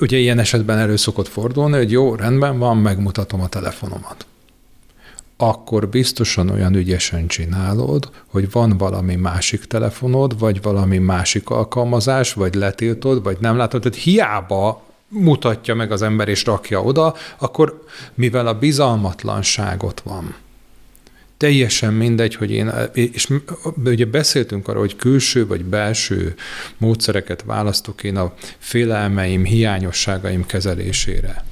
ugye 0.00 0.16
ilyen 0.16 0.38
esetben 0.38 0.78
elő 0.78 0.96
szokott 0.96 1.28
fordulni, 1.28 1.76
hogy 1.76 1.90
jó, 1.90 2.14
rendben 2.14 2.58
van, 2.58 2.76
megmutatom 2.76 3.40
a 3.40 3.48
telefonomat 3.48 4.26
akkor 5.36 5.88
biztosan 5.88 6.50
olyan 6.50 6.74
ügyesen 6.74 7.26
csinálod, 7.26 8.10
hogy 8.26 8.50
van 8.50 8.78
valami 8.78 9.14
másik 9.14 9.64
telefonod, 9.64 10.38
vagy 10.38 10.62
valami 10.62 10.98
másik 10.98 11.50
alkalmazás, 11.50 12.32
vagy 12.32 12.54
letiltod, 12.54 13.22
vagy 13.22 13.36
nem 13.40 13.56
látod. 13.56 13.82
Tehát 13.82 13.98
hiába 13.98 14.82
mutatja 15.08 15.74
meg 15.74 15.92
az 15.92 16.02
ember 16.02 16.28
és 16.28 16.44
rakja 16.44 16.82
oda, 16.82 17.14
akkor 17.38 17.84
mivel 18.14 18.46
a 18.46 18.58
bizalmatlanságot 18.58 20.00
van, 20.00 20.34
teljesen 21.36 21.94
mindegy, 21.94 22.34
hogy 22.34 22.50
én, 22.50 22.72
és 22.92 23.28
ugye 23.84 24.04
beszéltünk 24.04 24.68
arról, 24.68 24.80
hogy 24.80 24.96
külső 24.96 25.46
vagy 25.46 25.64
belső 25.64 26.34
módszereket 26.78 27.42
választok 27.42 28.02
én 28.02 28.16
a 28.16 28.34
félelmeim, 28.58 29.44
hiányosságaim 29.44 30.46
kezelésére 30.46 31.44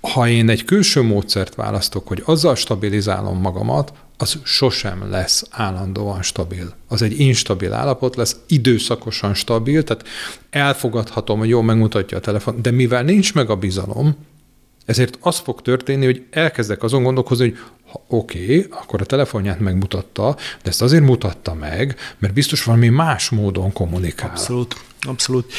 ha 0.00 0.28
én 0.28 0.48
egy 0.48 0.64
külső 0.64 1.02
módszert 1.02 1.54
választok, 1.54 2.08
hogy 2.08 2.22
azzal 2.24 2.54
stabilizálom 2.54 3.40
magamat, 3.40 3.92
az 4.16 4.38
sosem 4.42 5.10
lesz 5.10 5.44
állandóan 5.50 6.22
stabil. 6.22 6.74
Az 6.88 7.02
egy 7.02 7.20
instabil 7.20 7.72
állapot 7.72 8.16
lesz, 8.16 8.36
időszakosan 8.46 9.34
stabil, 9.34 9.84
tehát 9.84 10.04
elfogadhatom, 10.50 11.38
hogy 11.38 11.48
jó, 11.48 11.60
megmutatja 11.60 12.16
a 12.16 12.20
telefon, 12.20 12.62
de 12.62 12.70
mivel 12.70 13.02
nincs 13.02 13.34
meg 13.34 13.50
a 13.50 13.56
bizalom, 13.56 14.16
ezért 14.90 15.18
az 15.20 15.38
fog 15.38 15.62
történni, 15.62 16.04
hogy 16.04 16.22
elkezdek 16.30 16.82
azon 16.82 17.02
gondolkozni, 17.02 17.44
hogy 17.44 17.58
oké, 18.08 18.42
okay, 18.42 18.66
akkor 18.70 19.00
a 19.00 19.04
telefonját 19.04 19.60
megmutatta, 19.60 20.36
de 20.62 20.68
ezt 20.68 20.82
azért 20.82 21.04
mutatta 21.04 21.54
meg, 21.54 21.96
mert 22.18 22.34
biztos 22.34 22.64
valami 22.64 22.88
más 22.88 23.28
módon 23.28 23.72
kommunikál. 23.72 24.30
Abszolút, 24.30 24.76
abszolút. 25.00 25.52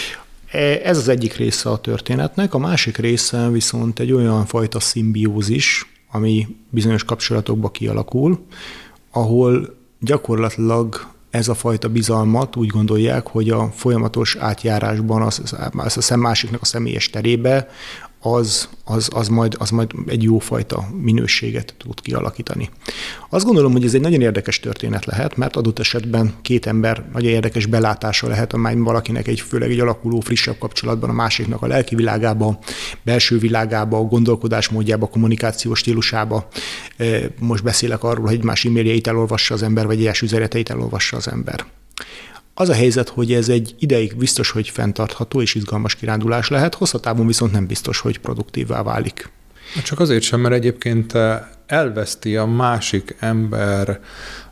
E, 0.52 0.60
ez 0.84 0.98
az 0.98 1.08
egyik 1.08 1.36
része 1.36 1.70
a 1.70 1.78
történetnek, 1.78 2.54
a 2.54 2.58
másik 2.58 2.98
része 2.98 3.50
viszont 3.50 4.00
egy 4.00 4.12
olyan 4.12 4.46
fajta 4.46 4.80
szimbiózis, 4.80 5.92
ami 6.12 6.48
bizonyos 6.70 7.04
kapcsolatokba 7.04 7.70
kialakul, 7.70 8.46
ahol 9.12 9.78
gyakorlatilag 10.00 11.10
ez 11.30 11.48
a 11.48 11.54
fajta 11.54 11.90
bizalmat 11.90 12.56
úgy 12.56 12.68
gondolják, 12.68 13.28
hogy 13.28 13.50
a 13.50 13.72
folyamatos 13.76 14.36
átjárásban 14.36 15.22
az, 15.22 15.56
az 15.74 15.98
a 15.98 16.02
szem 16.02 16.20
másiknak 16.20 16.62
a 16.62 16.66
személyes 16.66 17.10
terébe 17.10 17.68
az, 18.24 18.70
az, 18.84 19.10
az, 19.14 19.28
majd, 19.28 19.56
az 19.60 19.70
majd 19.70 19.92
egy 20.08 20.24
jófajta 20.24 20.88
minőséget 21.02 21.76
tud 21.78 22.02
kialakítani. 22.02 22.70
Azt 23.30 23.46
gondolom, 23.46 23.72
hogy 23.72 23.84
ez 23.84 23.94
egy 23.94 24.02
nagyon 24.02 24.22
érdekes 24.22 24.60
történet 24.60 25.06
lehet, 25.06 25.38
mert 25.38 25.56
adott 25.56 25.80
esetben 25.80 26.34
két 26.42 26.66
ember 26.66 27.06
nagyon 27.14 27.32
érdekes 27.32 27.66
belátása 27.66 28.28
lehet, 28.28 28.54
amely 28.54 28.76
valakinek 28.76 29.28
egy 29.28 29.40
főleg 29.40 29.72
egy 29.72 29.80
alakuló, 29.80 30.20
frissebb 30.20 30.58
kapcsolatban 30.58 31.10
a 31.10 31.14
másiknak 31.14 31.62
a 31.62 31.68
lelki 31.68 31.96
világába, 31.96 32.60
belső 33.04 33.38
világába, 33.38 33.98
a 33.98 34.04
gondolkodásmódjába, 34.04 35.08
kommunikációs 35.08 35.80
stílusába. 35.80 36.48
E, 36.98 37.06
most 37.40 37.64
beszélek 37.64 38.04
arról, 38.04 38.26
hogy 38.26 38.44
más 38.44 38.66
e-mailjeit 38.66 39.08
elolvassa 39.08 39.54
az 39.54 39.64
ember, 39.64 39.86
vagy 39.86 40.00
egyes 40.00 40.22
üzeneteit 40.22 40.70
elolvassa 40.70 41.18
az 41.18 41.28
ember. 41.28 41.66
Az 42.54 42.70
a 42.70 42.74
helyzet, 42.74 43.10
hogy 43.10 43.34
ez 43.34 43.50
egy 43.50 43.76
ideig 43.80 44.18
biztos, 44.18 44.52
hogy 44.52 44.70
fenntartható 44.70 45.42
és 45.42 45.56
izgalmas 45.56 45.96
kirándulás 45.96 46.48
lehet, 46.48 46.76
hosszatávon 46.76 47.28
viszont 47.28 47.52
nem 47.52 47.68
biztos, 47.68 48.00
hogy 48.00 48.20
produktívvá 48.20 48.84
válik. 48.84 49.32
Csak 49.84 50.00
azért 50.00 50.24
sem, 50.24 50.40
mert 50.40 50.54
egyébként 50.54 51.14
eh, 51.14 51.42
elveszti 51.66 52.36
a 52.36 52.46
másik 52.46 53.16
ember 53.20 54.00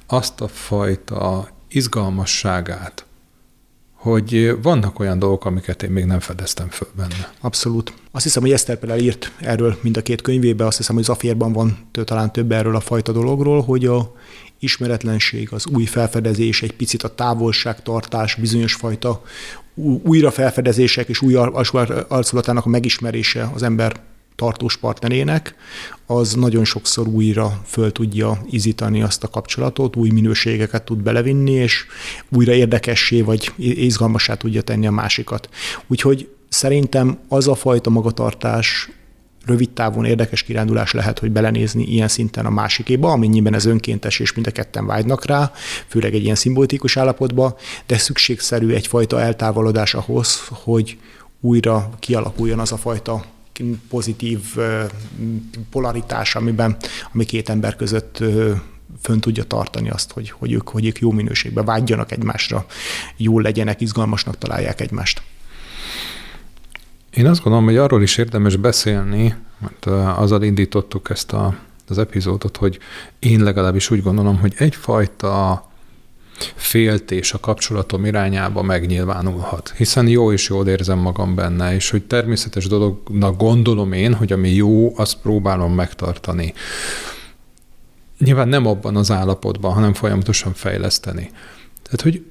azt 0.08 0.41
a 0.41 0.48
fajta 0.48 1.50
izgalmasságát, 1.70 3.06
hogy 3.94 4.62
vannak 4.62 5.00
olyan 5.00 5.20
dolgok, 5.20 5.46
amiket 5.46 5.84
én 5.84 5.89
még 5.89 6.06
nem 6.06 6.20
fedeztem 6.20 6.70
föl 6.70 6.88
benne. 6.96 7.34
Abszolút. 7.41 7.94
Azt 8.12 8.24
hiszem, 8.24 8.41
hogy 8.41 8.51
Eszter 8.51 8.79
például 8.79 9.00
írt 9.00 9.32
erről 9.38 9.77
mind 9.82 9.98
a 9.98 10.01
két 10.01 10.22
könyvébe, 10.22 10.65
azt 10.65 10.77
hiszem, 10.77 10.96
hogy 10.96 11.03
Zafírban 11.03 11.53
van 11.53 11.89
talán 11.91 12.32
több 12.32 12.51
erről 12.51 12.75
a 12.75 12.79
fajta 12.79 13.12
dologról, 13.12 13.62
hogy 13.62 13.86
a 13.86 14.13
ismeretlenség, 14.60 15.48
az 15.51 15.66
új 15.68 15.86
felfedezés, 15.86 16.62
egy 16.62 16.74
picit 16.74 17.04
a 17.04 17.16
távolságtartás, 17.16 18.36
bizonyos 18.36 18.74
fajta 18.74 19.22
újra 20.04 20.32
felfedezések 20.32 21.10
és 21.10 21.22
új 21.22 21.36
arculatának 22.08 22.66
a 22.66 22.70
megismerése 22.70 23.50
az 23.54 23.63
ember 23.63 24.01
tartós 24.36 24.78
partnerének, 24.78 25.56
az 26.06 26.34
nagyon 26.34 26.66
sokszor 26.66 27.08
újra 27.08 27.62
föl 27.66 27.92
tudja 27.92 28.42
izítani 28.50 29.01
azt 29.01 29.24
a 29.24 29.28
kapcsolatot, 29.28 29.96
új 29.96 30.10
minőségeket 30.10 30.84
tud 30.84 30.98
belevinni, 30.98 31.51
és 31.51 31.86
újra 32.30 32.54
érdekessé 32.54 33.22
vagy 33.22 33.51
izgalmassá 33.58 34.34
tudja 34.34 34.62
tenni 34.62 34.88
a 34.88 34.92
másikat. 34.92 35.50
Úgyhogy 35.88 36.30
szerintem 36.50 37.20
az 37.28 37.48
a 37.48 37.56
fajta 37.56 37.89
magatartás 37.89 38.89
rövid 39.50 39.70
távon 39.70 40.06
érdekes 40.06 40.44
kirándulás 40.44 40.91
lehet, 40.91 41.20
hogy 41.20 41.32
belenézni 41.32 41.84
ilyen 41.84 42.08
szinten 42.08 42.46
a 42.46 42.50
másikéba, 42.50 43.12
amennyiben 43.12 43.53
ez 43.53 43.65
önkéntes, 43.65 44.20
és 44.20 44.34
mind 44.34 44.48
a 44.48 44.51
ketten 44.51 44.86
vágynak 44.86 45.25
rá, 45.25 45.51
főleg 45.88 46.13
egy 46.13 46.24
ilyen 46.24 46.36
szimbolikus 46.36 46.98
állapotba, 46.98 47.58
de 47.86 47.98
szükségszerű 47.98 48.74
egyfajta 48.74 49.22
eltávolodás 49.22 49.94
ahhoz, 49.94 50.41
hogy 50.50 50.98
újra 51.41 51.89
kialakuljon 52.00 52.60
az 52.60 52.72
a 52.72 52.77
fajta 52.77 53.25
pozitív 53.89 54.39
polaritás, 55.70 56.36
amiben, 56.36 56.77
ami 57.13 57.25
két 57.25 57.50
ember 57.50 57.75
között 57.75 58.24
fönn 59.01 59.20
tudja 59.20 59.44
tartani 59.44 59.89
azt, 59.89 60.12
hogy, 60.12 60.29
hogy, 60.29 60.51
ők, 60.51 60.70
hogy 60.70 60.86
ők 60.86 61.00
jó 61.00 61.12
minőségben 61.12 61.65
vágyjanak 61.65 62.12
egymásra, 62.12 62.65
jól 63.18 63.41
legyenek, 63.41 63.82
izgalmasnak 63.82 64.38
találják 64.38 64.82
egymást. 64.82 65.22
Én 67.13 67.25
azt 67.25 67.44
gondolom, 67.44 67.66
hogy 67.66 67.78
arról 67.78 68.01
is 68.01 68.18
érdemes 68.18 68.56
beszélni, 68.56 69.36
mert 69.58 69.86
azzal 70.18 70.44
indítottuk 70.44 71.10
ezt 71.10 71.34
a, 71.34 71.56
az 71.88 71.98
epizódot, 71.98 72.58
hogy 72.58 72.80
én 73.20 73.44
legalábbis 73.44 73.89
úgy 73.89 74.01
gondolom, 74.01 74.39
hogy 74.39 74.54
egyfajta 74.58 75.68
féltés 76.56 77.34
a 77.34 77.39
kapcsolatom 77.39 78.06
irányába 78.06 78.62
megnyilvánulhat. 78.62 79.74
Hiszen 79.78 80.08
jó 80.08 80.32
és 80.32 80.50
jól 80.50 80.68
érzem 80.68 80.98
magam 80.98 81.36
benne, 81.36 81.74
és 81.75 81.89
hogy 81.89 82.04
természetes 82.04 82.68
dolognak 82.68 83.38
gondolom 83.38 83.92
én, 83.92 84.13
hogy 84.13 84.32
ami 84.32 84.50
jó, 84.50 84.98
azt 84.98 85.18
próbálom 85.22 85.74
megtartani. 85.74 86.54
Nyilván 88.18 88.48
nem 88.48 88.66
abban 88.66 88.96
az 88.96 89.12
állapotban, 89.12 89.74
hanem 89.74 89.94
folyamatosan 89.94 90.54
fejleszteni. 90.54 91.32
Tehát, 91.84 92.01
hogy 92.01 92.25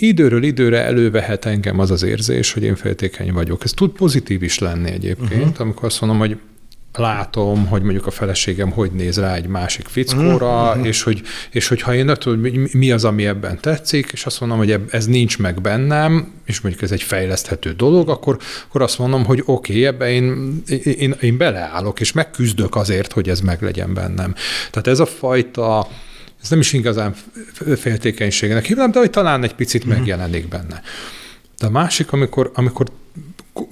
időről 0.00 0.42
időre 0.42 0.84
elővehet 0.84 1.44
engem 1.44 1.78
az 1.78 1.90
az 1.90 2.02
érzés, 2.02 2.52
hogy 2.52 2.62
én 2.62 2.76
féltékeny 2.76 3.32
vagyok. 3.32 3.64
Ez 3.64 3.72
tud 3.72 3.90
pozitív 3.90 4.42
is 4.42 4.58
lenni 4.58 4.90
egyébként, 4.90 5.42
uh-huh. 5.42 5.60
amikor 5.60 5.84
azt 5.84 6.00
mondom, 6.00 6.18
hogy 6.18 6.36
látom, 6.92 7.66
hogy 7.66 7.82
mondjuk 7.82 8.06
a 8.06 8.10
feleségem 8.10 8.70
hogy 8.70 8.90
néz 8.90 9.18
rá 9.18 9.34
egy 9.34 9.46
másik 9.46 9.86
fickóra, 9.86 10.68
uh-huh. 10.70 10.86
és, 10.86 11.02
hogy, 11.02 11.22
és 11.50 11.68
hogy 11.68 11.80
ha 11.80 11.94
én 11.94 12.04
nem 12.04 12.14
tudom, 12.14 12.40
mi 12.72 12.90
az, 12.90 13.04
ami 13.04 13.26
ebben 13.26 13.60
tetszik, 13.60 14.10
és 14.12 14.26
azt 14.26 14.40
mondom, 14.40 14.58
hogy 14.58 14.80
ez 14.90 15.06
nincs 15.06 15.38
meg 15.38 15.60
bennem, 15.60 16.32
és 16.44 16.60
mondjuk 16.60 16.82
ez 16.84 16.92
egy 16.92 17.02
fejleszthető 17.02 17.72
dolog, 17.72 18.08
akkor, 18.08 18.38
akkor 18.68 18.82
azt 18.82 18.98
mondom, 18.98 19.24
hogy 19.24 19.42
oké, 19.44 19.72
okay, 19.72 19.84
ebbe 19.86 20.10
én, 20.10 20.56
én, 20.84 21.14
én 21.20 21.36
beleállok, 21.36 22.00
és 22.00 22.12
megküzdök 22.12 22.76
azért, 22.76 23.12
hogy 23.12 23.28
ez 23.28 23.40
meglegyen 23.40 23.94
bennem. 23.94 24.34
Tehát 24.70 24.86
ez 24.86 25.00
a 25.00 25.06
fajta, 25.06 25.88
ez 26.42 26.50
nem 26.50 26.60
is 26.60 26.72
igazán 26.72 27.14
féltékenységnek 27.76 28.64
hívnám, 28.64 28.90
de 28.90 28.98
hogy 28.98 29.10
talán 29.10 29.42
egy 29.42 29.54
picit 29.54 29.82
uh-huh. 29.82 29.98
megjelenik 29.98 30.48
benne. 30.48 30.82
De 31.58 31.66
a 31.66 31.70
másik, 31.70 32.12
amikor, 32.12 32.50
amikor 32.54 32.86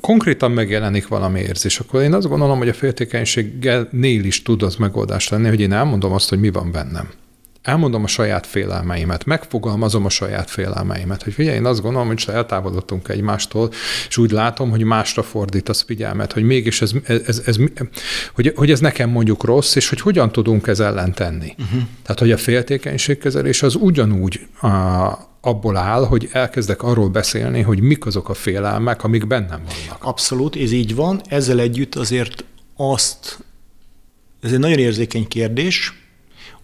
konkrétan 0.00 0.50
megjelenik 0.50 1.08
valami 1.08 1.40
érzés, 1.40 1.78
akkor 1.78 2.02
én 2.02 2.14
azt 2.14 2.28
gondolom, 2.28 2.58
hogy 2.58 2.68
a 2.68 2.74
féltékenységgel 2.74 3.88
nél 3.90 4.24
is 4.24 4.42
tud 4.42 4.62
az 4.62 4.76
megoldást 4.76 5.30
lenni, 5.30 5.48
hogy 5.48 5.60
én 5.60 5.72
elmondom 5.72 6.12
azt, 6.12 6.28
hogy 6.28 6.40
mi 6.40 6.50
van 6.50 6.72
bennem. 6.72 7.08
Elmondom 7.66 8.04
a 8.04 8.06
saját 8.06 8.46
félelmeimet, 8.46 9.24
megfogalmazom 9.24 10.04
a 10.04 10.08
saját 10.08 10.50
félelmeimet, 10.50 11.22
hogy 11.22 11.32
figyelj, 11.32 11.56
én 11.56 11.64
azt 11.64 11.82
gondolom, 11.82 12.06
hogy 12.06 12.24
eltávolodtunk 12.26 13.08
egymástól, 13.08 13.70
és 14.08 14.16
úgy 14.16 14.30
látom, 14.30 14.70
hogy 14.70 14.82
másra 14.82 15.24
az 15.64 15.80
figyelmet, 15.80 16.32
hogy 16.32 16.42
mégis 16.42 16.82
ez, 16.82 16.92
ez, 17.04 17.20
ez, 17.26 17.42
ez 17.46 17.56
hogy, 18.34 18.52
hogy 18.56 18.70
ez 18.70 18.80
nekem 18.80 19.10
mondjuk 19.10 19.44
rossz, 19.44 19.74
és 19.74 19.88
hogy 19.88 20.00
hogyan 20.00 20.32
tudunk 20.32 20.66
ez 20.66 20.80
ellen 20.80 21.12
tenni. 21.12 21.54
Uh-huh. 21.58 21.82
Tehát, 22.02 22.18
hogy 22.18 22.32
a 22.32 22.36
féltékenységkezelés 22.36 23.62
az 23.62 23.74
ugyanúgy 23.74 24.46
a, 24.60 24.68
abból 25.40 25.76
áll, 25.76 26.06
hogy 26.06 26.28
elkezdek 26.32 26.82
arról 26.82 27.08
beszélni, 27.08 27.60
hogy 27.60 27.80
mik 27.80 28.06
azok 28.06 28.28
a 28.28 28.34
félelmek, 28.34 29.04
amik 29.04 29.26
bennem 29.26 29.62
vannak. 29.64 30.04
Abszolút, 30.04 30.56
ez 30.56 30.72
így 30.72 30.94
van. 30.94 31.20
Ezzel 31.28 31.60
együtt 31.60 31.94
azért 31.94 32.44
azt, 32.76 33.38
ez 34.40 34.52
egy 34.52 34.58
nagyon 34.58 34.78
érzékeny 34.78 35.28
kérdés, 35.28 36.05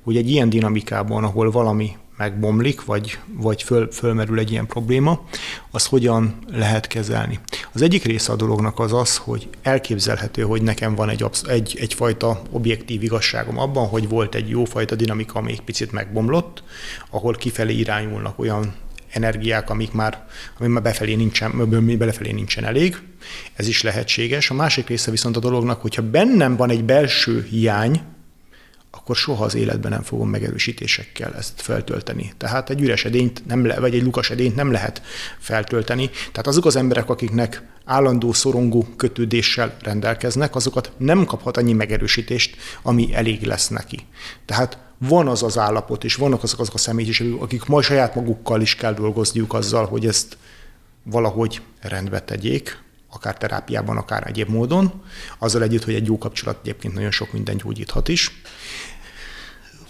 hogy 0.03 0.17
egy 0.17 0.31
ilyen 0.31 0.49
dinamikában, 0.49 1.25
ahol 1.25 1.51
valami 1.51 1.97
megbomlik, 2.17 2.85
vagy, 2.85 3.19
vagy 3.37 3.63
föl, 3.63 3.91
fölmerül 3.93 4.39
egy 4.39 4.51
ilyen 4.51 4.67
probléma, 4.67 5.25
az 5.71 5.87
hogyan 5.87 6.39
lehet 6.53 6.87
kezelni. 6.87 7.41
Az 7.73 7.83
egyik 7.83 8.05
része 8.05 8.33
a 8.33 8.37
dolognak 8.37 8.79
az 8.79 8.93
az, 8.93 9.17
hogy 9.17 9.49
elképzelhető, 9.63 10.43
hogy 10.43 10.63
nekem 10.63 10.95
van 10.95 11.09
egy, 11.09 11.25
egy, 11.47 11.77
egyfajta 11.81 12.43
objektív 12.51 13.03
igazságom 13.03 13.59
abban, 13.59 13.87
hogy 13.87 14.09
volt 14.09 14.35
egy 14.35 14.49
jófajta 14.49 14.95
dinamika, 14.95 15.39
ami 15.39 15.51
egy 15.51 15.63
picit 15.63 15.93
megbomlott, 15.93 16.63
ahol 17.11 17.35
kifelé 17.35 17.75
irányulnak 17.75 18.39
olyan 18.39 18.75
energiák, 19.13 19.71
amik 19.71 19.93
már, 19.93 20.27
ami 20.59 20.69
már 20.69 20.83
befelé 20.83 21.15
nincsen, 21.15 21.69
belefelé 21.99 22.33
nincsen 22.33 22.65
elég. 22.65 22.97
Ez 23.55 23.69
is 23.69 23.83
lehetséges. 23.83 24.51
A 24.51 24.55
másik 24.55 24.89
része 24.89 25.11
viszont 25.11 25.37
a 25.37 25.41
dolognak, 25.41 25.81
hogyha 25.81 26.03
bennem 26.03 26.57
van 26.57 26.71
egy 26.71 26.85
belső 26.85 27.47
hiány, 27.51 28.01
akkor 28.95 29.17
soha 29.17 29.45
az 29.45 29.55
életben 29.55 29.91
nem 29.91 30.03
fogom 30.03 30.29
megerősítésekkel 30.29 31.35
ezt 31.35 31.61
feltölteni. 31.61 32.33
Tehát 32.37 32.71
egy 32.71 32.81
üres 32.81 33.05
edényt, 33.05 33.47
nem 33.47 33.67
le, 33.67 33.81
vagy 33.81 33.95
egy 33.95 34.03
lukas 34.03 34.31
edényt 34.31 34.57
nem 34.57 34.73
lehet 34.73 35.03
feltölteni. 35.39 36.11
Tehát 36.11 36.47
azok 36.47 36.65
az 36.65 36.77
emberek, 36.77 37.09
akiknek 37.09 37.63
állandó 37.85 38.33
szorongó 38.33 38.87
kötődéssel 38.97 39.77
rendelkeznek, 39.83 40.55
azokat 40.55 40.93
nem 40.97 41.25
kaphat 41.25 41.57
annyi 41.57 41.73
megerősítést, 41.73 42.57
ami 42.83 43.15
elég 43.15 43.43
lesz 43.43 43.69
neki. 43.69 43.99
Tehát 44.47 44.79
van 44.99 45.29
az 45.29 45.43
az 45.43 45.59
állapot, 45.59 46.05
és 46.05 46.15
vannak 46.15 46.43
azok, 46.43 46.61
azok 46.61 46.75
a 46.75 46.79
személyisek, 46.79 47.27
akik 47.39 47.65
majd 47.65 47.85
saját 47.85 48.15
magukkal 48.15 48.61
is 48.61 48.75
kell 48.75 48.95
dolgozniuk 48.95 49.55
azzal, 49.55 49.87
hogy 49.87 50.07
ezt 50.07 50.37
valahogy 51.03 51.61
rendbe 51.81 52.21
tegyék, 52.21 52.79
akár 53.13 53.37
terápiában, 53.37 53.97
akár 53.97 54.27
egyéb 54.27 54.49
módon, 54.49 55.03
azzal 55.39 55.63
együtt, 55.63 55.85
hogy 55.85 55.95
egy 55.95 56.07
jó 56.07 56.19
kapcsolat 56.19 56.59
egyébként 56.63 56.95
nagyon 56.95 57.11
sok 57.11 57.33
minden 57.33 57.57
gyógyíthat 57.57 58.09
is. 58.09 58.43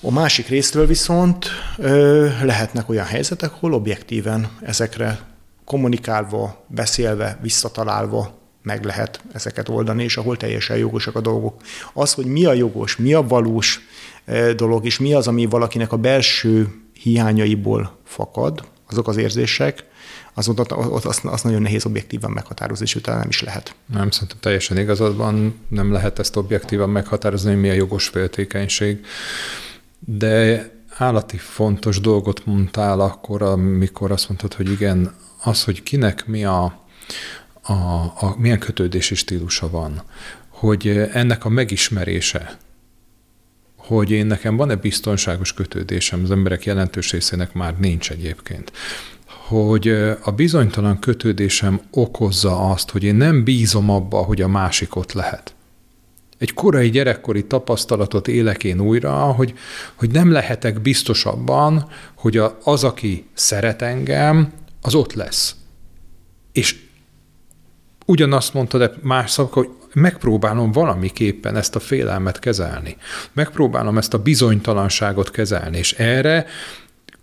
A 0.01 0.11
másik 0.11 0.49
részről 0.49 0.87
viszont 0.87 1.47
ö, 1.77 2.29
lehetnek 2.43 2.89
olyan 2.89 3.07
helyzetek, 3.07 3.53
ahol 3.53 3.73
objektíven 3.73 4.59
ezekre 4.63 5.21
kommunikálva, 5.65 6.65
beszélve, 6.67 7.39
visszatalálva 7.43 8.41
meg 8.63 8.85
lehet 8.85 9.21
ezeket 9.33 9.69
oldani, 9.69 10.03
és 10.03 10.17
ahol 10.17 10.37
teljesen 10.37 10.77
jogosak 10.77 11.15
a 11.17 11.21
dolgok. 11.21 11.61
Az, 11.93 12.13
hogy 12.13 12.27
mi 12.27 12.45
a 12.45 12.53
jogos, 12.53 12.97
mi 12.97 13.13
a 13.13 13.23
valós 13.23 13.81
dolog, 14.57 14.85
és 14.85 14.99
mi 14.99 15.15
az, 15.15 15.27
ami 15.27 15.47
valakinek 15.47 15.93
a 15.93 15.97
belső 15.97 16.69
hiányaiból 16.93 17.99
fakad, 18.05 18.65
azok 18.89 19.09
az 19.09 19.17
érzések, 19.17 19.85
az 20.35 20.49
ott, 20.49 20.77
ott 20.77 21.05
azt, 21.05 21.25
azt 21.25 21.45
nagyon 21.45 21.63
nehéz 21.63 21.87
objektívan 21.87 22.31
meghatározni, 22.31 22.85
és 22.85 22.95
utána 22.95 23.19
nem 23.19 23.29
is 23.29 23.43
lehet. 23.43 23.75
Nem, 23.87 24.11
szerintem 24.11 24.39
teljesen 24.41 24.79
igazad 24.79 25.17
van, 25.17 25.55
nem 25.69 25.93
lehet 25.93 26.19
ezt 26.19 26.37
objektívan 26.37 26.91
meghatározni, 26.91 27.51
hogy 27.51 27.61
mi 27.61 27.69
a 27.69 27.73
jogos 27.73 28.09
féltékenység. 28.09 29.05
De 29.99 30.71
állati 30.97 31.37
fontos 31.37 32.01
dolgot 32.01 32.47
mondtál 32.47 33.01
akkor, 33.01 33.43
amikor 33.43 34.11
azt 34.11 34.29
mondtad, 34.29 34.55
hogy 34.55 34.71
igen, 34.71 35.15
az, 35.45 35.65
hogy 35.65 35.83
kinek 35.83 36.27
mi 36.27 36.45
a, 36.45 36.65
a, 37.63 37.73
a 38.19 38.35
milyen 38.39 38.59
kötődési 38.59 39.15
stílusa 39.15 39.71
van, 39.71 40.03
hogy 40.49 40.89
ennek 41.13 41.45
a 41.45 41.49
megismerése, 41.49 42.59
hogy 43.77 44.11
én 44.11 44.27
nekem 44.27 44.57
van-e 44.57 44.75
biztonságos 44.75 45.55
kötődésem, 45.55 46.23
az 46.23 46.31
emberek 46.31 46.65
jelentős 46.65 47.11
részének 47.11 47.53
már 47.53 47.79
nincs 47.79 48.11
egyébként 48.11 48.73
hogy 49.53 49.89
a 50.23 50.31
bizonytalan 50.31 50.99
kötődésem 50.99 51.81
okozza 51.91 52.71
azt, 52.71 52.91
hogy 52.91 53.05
én 53.05 53.15
nem 53.15 53.45
bízom 53.45 53.91
abba, 53.91 54.17
hogy 54.17 54.41
a 54.43 54.49
másik 54.49 54.97
ott 54.97 55.13
lehet. 55.13 55.55
Egy 56.39 56.55
korai 56.55 56.91
gyerekkori 56.91 57.45
tapasztalatot 57.45 58.29
élek 58.29 58.65
én 58.65 58.81
újra, 58.81 59.13
hogy, 59.13 59.55
hogy 59.95 60.11
nem 60.11 60.31
lehetek 60.31 60.81
biztos 60.81 61.25
abban, 61.25 61.89
hogy 62.15 62.41
az, 62.65 62.85
aki 62.85 63.27
szeret 63.35 63.83
engem, 63.83 64.53
az 64.81 64.95
ott 64.95 65.13
lesz. 65.13 65.55
És 66.53 66.77
ugyanazt 68.07 68.55
mondta, 68.55 68.79
de 68.79 68.93
más 69.03 69.31
szavak, 69.31 69.53
hogy 69.53 69.69
megpróbálom 69.95 70.73
valamiképpen 70.73 71.57
ezt 71.57 71.77
a 71.77 71.81
félelmet 71.81 72.39
kezelni. 72.39 72.97
Megpróbálom 73.33 73.99
ezt 73.99 74.15
a 74.15 74.23
bizonytalanságot 74.23 75.31
kezelni, 75.31 75.79
és 75.79 75.93
erre 75.93 76.47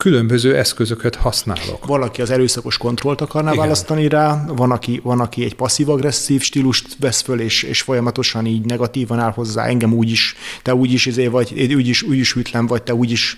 különböző 0.03 0.55
eszközöket 0.55 1.15
használok. 1.15 1.85
Valaki 1.85 2.21
az 2.21 2.29
erőszakos 2.29 2.77
kontrollt 2.77 3.21
akarná 3.21 3.51
Igen. 3.51 3.61
választani 3.61 4.07
rá, 4.07 4.45
van 4.47 4.71
aki, 4.71 4.99
van, 5.03 5.19
aki 5.19 5.43
egy 5.43 5.55
passzív-agresszív 5.55 6.41
stílust 6.41 6.87
vesz 6.99 7.21
föl, 7.21 7.39
és, 7.39 7.63
és 7.63 7.81
folyamatosan 7.81 8.45
így 8.45 8.65
negatívan 8.65 9.19
áll 9.19 9.31
hozzá, 9.31 9.65
engem 9.65 9.93
úgy 9.93 10.09
is, 10.09 10.35
te 10.63 10.75
úgy 10.75 10.93
is 10.93 11.05
izé 11.05 11.27
vagy, 11.27 11.73
úgy 11.75 11.87
is, 11.87 12.01
úgy 12.01 12.17
is 12.17 12.33
hűtlen 12.33 12.67
vagy, 12.67 12.83
te 12.83 12.93
úgy 12.93 13.11
is, 13.11 13.37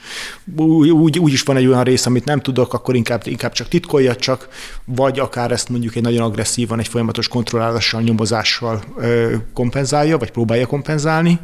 úgy, 0.55 1.31
is 1.33 1.41
van 1.41 1.57
egy 1.57 1.67
olyan 1.67 1.83
rész, 1.83 2.05
amit 2.05 2.25
nem 2.25 2.39
tudok, 2.39 2.73
akkor 2.73 2.95
inkább, 2.95 3.21
inkább 3.25 3.51
csak 3.51 3.67
titkolja 3.67 4.15
csak, 4.15 4.47
vagy 4.85 5.19
akár 5.19 5.51
ezt 5.51 5.69
mondjuk 5.69 5.95
egy 5.95 6.03
nagyon 6.03 6.21
agresszívan, 6.21 6.79
egy 6.79 6.87
folyamatos 6.87 7.27
kontrollálással, 7.27 8.01
nyomozással 8.01 8.83
ö, 8.97 9.35
kompenzálja, 9.53 10.17
vagy 10.17 10.31
próbálja 10.31 10.65
kompenzálni. 10.65 11.39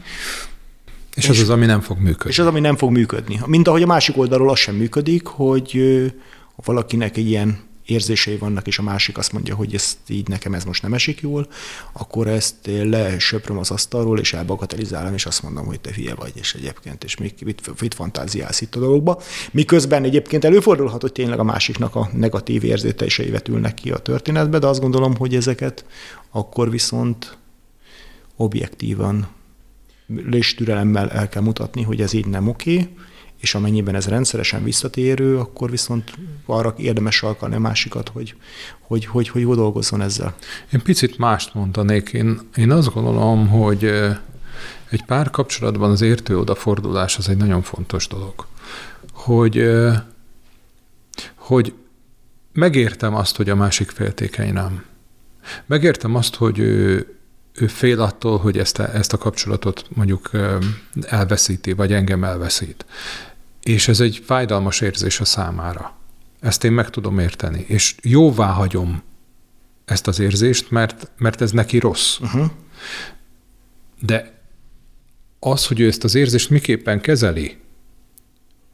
És, 1.17 1.23
és 1.23 1.29
az 1.29 1.39
az, 1.39 1.49
ami 1.49 1.65
nem 1.65 1.81
fog 1.81 1.97
működni. 1.97 2.29
És 2.29 2.39
az, 2.39 2.45
ami 2.45 2.59
nem 2.59 2.75
fog 2.75 2.91
működni. 2.91 3.39
Mint 3.45 3.67
ahogy 3.67 3.81
a 3.81 3.85
másik 3.85 4.17
oldalról 4.17 4.49
az 4.49 4.59
sem 4.59 4.75
működik, 4.75 5.27
hogy 5.27 5.81
ha 6.55 6.61
valakinek 6.65 7.17
egy 7.17 7.27
ilyen 7.27 7.65
érzései 7.85 8.37
vannak, 8.37 8.67
és 8.67 8.79
a 8.79 8.83
másik 8.83 9.17
azt 9.17 9.31
mondja, 9.31 9.55
hogy 9.55 9.73
ezt 9.73 9.97
így 10.07 10.27
nekem 10.27 10.53
ez 10.53 10.63
most 10.63 10.81
nem 10.81 10.93
esik 10.93 11.21
jól, 11.21 11.47
akkor 11.93 12.27
ezt 12.27 12.55
lesöpröm 12.63 13.57
az 13.57 13.71
asztalról, 13.71 14.19
és 14.19 14.33
elbagatelizálom, 14.33 15.13
és 15.13 15.25
azt 15.25 15.43
mondom, 15.43 15.65
hogy 15.65 15.79
te 15.79 15.93
hülye 15.93 16.15
vagy, 16.15 16.31
és 16.35 16.53
egyébként, 16.53 17.03
és 17.03 17.17
mit, 17.17 17.43
mit 17.81 17.93
fantáziálsz 17.93 18.61
itt 18.61 18.75
a 18.75 18.79
dologba. 18.79 19.21
Miközben 19.51 20.03
egyébként 20.03 20.45
előfordulhat, 20.45 21.01
hogy 21.01 21.11
tényleg 21.11 21.39
a 21.39 21.43
másiknak 21.43 21.95
a 21.95 22.09
negatív 22.13 22.63
érzéteisei 22.63 23.29
vetülnek 23.29 23.73
ki 23.73 23.91
a 23.91 23.97
történetbe, 23.97 24.59
de 24.59 24.67
azt 24.67 24.81
gondolom, 24.81 25.15
hogy 25.15 25.35
ezeket 25.35 25.85
akkor 26.31 26.69
viszont 26.69 27.37
objektívan 28.35 29.27
és 30.31 30.55
türelemmel 30.55 31.09
el 31.09 31.29
kell 31.29 31.41
mutatni, 31.41 31.81
hogy 31.81 32.01
ez 32.01 32.13
így 32.13 32.27
nem 32.27 32.47
oké, 32.47 32.89
és 33.41 33.55
amennyiben 33.55 33.95
ez 33.95 34.07
rendszeresen 34.07 34.63
visszatérő, 34.63 35.37
akkor 35.37 35.69
viszont 35.69 36.13
arra 36.45 36.73
érdemes 36.77 37.15
sarkalni 37.15 37.55
a 37.55 37.59
másikat, 37.59 38.09
hogy, 38.09 38.35
hogy, 38.79 39.05
hogy, 39.05 39.29
hogy, 39.29 39.43
hogy 39.43 39.55
dolgozzon 39.55 40.01
ezzel. 40.01 40.35
Én 40.73 40.81
picit 40.81 41.17
mást 41.17 41.53
mondanék. 41.53 42.09
Én, 42.13 42.39
én 42.55 42.71
azt 42.71 42.93
gondolom, 42.93 43.47
hogy 43.47 43.83
egy 44.89 45.03
pár 45.05 45.29
kapcsolatban 45.29 45.91
az 45.91 46.01
értő 46.01 46.39
odafordulás 46.39 47.17
az 47.17 47.29
egy 47.29 47.37
nagyon 47.37 47.61
fontos 47.61 48.07
dolog. 48.07 48.45
Hogy, 49.11 49.69
hogy 51.35 51.73
megértem 52.53 53.15
azt, 53.15 53.35
hogy 53.35 53.49
a 53.49 53.55
másik 53.55 53.89
féltékeny 53.89 54.53
nem. 54.53 54.85
Megértem 55.65 56.15
azt, 56.15 56.35
hogy 56.35 56.59
ő 57.59 57.67
fél 57.67 58.01
attól, 58.01 58.37
hogy 58.37 58.57
ezt 58.57 58.79
a, 58.79 58.95
ezt 58.95 59.13
a 59.13 59.17
kapcsolatot 59.17 59.85
mondjuk 59.89 60.29
elveszíti, 61.01 61.71
vagy 61.71 61.93
engem 61.93 62.23
elveszít. 62.23 62.85
És 63.63 63.87
ez 63.87 63.99
egy 63.99 64.21
fájdalmas 64.25 64.81
érzés 64.81 65.19
a 65.19 65.25
számára. 65.25 65.95
Ezt 66.39 66.63
én 66.63 66.71
meg 66.71 66.89
tudom 66.89 67.19
érteni. 67.19 67.65
És 67.67 67.95
jóvá 68.01 68.47
hagyom 68.47 69.03
ezt 69.85 70.07
az 70.07 70.19
érzést, 70.19 70.71
mert, 70.71 71.11
mert 71.17 71.41
ez 71.41 71.51
neki 71.51 71.77
rossz. 71.77 72.19
Uh-huh. 72.19 72.45
De 73.99 74.41
az, 75.39 75.65
hogy 75.65 75.79
ő 75.79 75.87
ezt 75.87 76.03
az 76.03 76.15
érzést 76.15 76.49
miképpen 76.49 77.01
kezeli, 77.01 77.57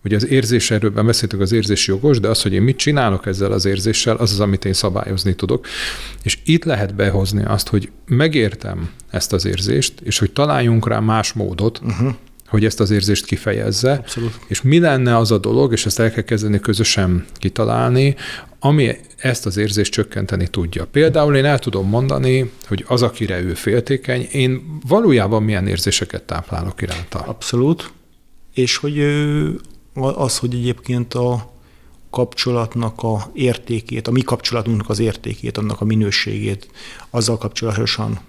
Ugye 0.04 0.16
az 0.16 0.28
érzés, 0.28 0.72
erről 0.72 0.90
beszéltük, 0.90 1.40
az 1.40 1.52
érzés 1.52 1.88
jogos, 1.88 2.20
de 2.20 2.28
az, 2.28 2.42
hogy 2.42 2.54
én 2.54 2.62
mit 2.62 2.78
csinálok 2.78 3.26
ezzel 3.26 3.52
az 3.52 3.66
érzéssel, 3.66 4.16
az 4.16 4.32
az, 4.32 4.40
amit 4.40 4.66
én 4.66 4.74
szabályozni 4.74 5.34
tudok. 5.36 5.68
És 6.24 6.38
itt 6.46 6.64
lehet 6.64 6.96
behozni 6.96 7.44
azt, 7.46 7.68
hogy 7.68 7.92
megértem 8.06 8.90
ezt 9.10 9.34
az 9.34 9.46
érzést, 9.46 9.94
és 10.04 10.20
hogy 10.20 10.32
találjunk 10.32 10.88
rá 10.88 11.00
más 11.00 11.34
módot, 11.34 11.82
uh-huh. 11.84 12.14
hogy 12.48 12.66
ezt 12.66 12.80
az 12.80 12.92
érzést 12.92 13.26
kifejezze. 13.26 13.92
Abszolút. 13.92 14.40
És 14.48 14.62
mi 14.62 14.80
lenne 14.80 15.18
az 15.18 15.32
a 15.32 15.38
dolog, 15.38 15.72
és 15.72 15.86
ezt 15.86 16.00
el 16.00 16.12
kell 16.12 16.24
kezdeni 16.24 16.60
közösen 16.60 17.26
kitalálni, 17.34 18.16
ami 18.60 18.96
ezt 19.18 19.46
az 19.46 19.58
érzést 19.58 19.92
csökkenteni 19.92 20.48
tudja. 20.48 20.86
Például 20.86 21.36
én 21.36 21.46
el 21.46 21.60
tudom 21.60 21.90
mondani, 21.90 22.52
hogy 22.68 22.86
az, 22.88 23.02
akire 23.02 23.42
ő 23.42 23.54
féltékeny, 23.54 24.28
én 24.32 24.80
valójában 24.88 25.44
milyen 25.44 25.68
érzéseket 25.68 26.24
táplálok 26.24 26.82
iránta. 26.82 27.20
Abszolút. 27.20 27.92
És 28.54 28.78
hogy 28.78 28.98
az, 29.94 30.38
hogy 30.38 30.54
egyébként 30.54 31.14
a 31.14 31.52
kapcsolatnak 32.10 33.04
a 33.04 33.30
értékét, 33.34 34.08
a 34.08 34.12
mi 34.12 34.22
kapcsolatunknak 34.22 34.90
az 34.90 35.00
értékét, 35.00 35.58
annak 35.58 35.82
a 35.82 35.86
minőségét, 35.86 36.68
azzal 37.10 37.38
kapcsolatosan 37.38 38.20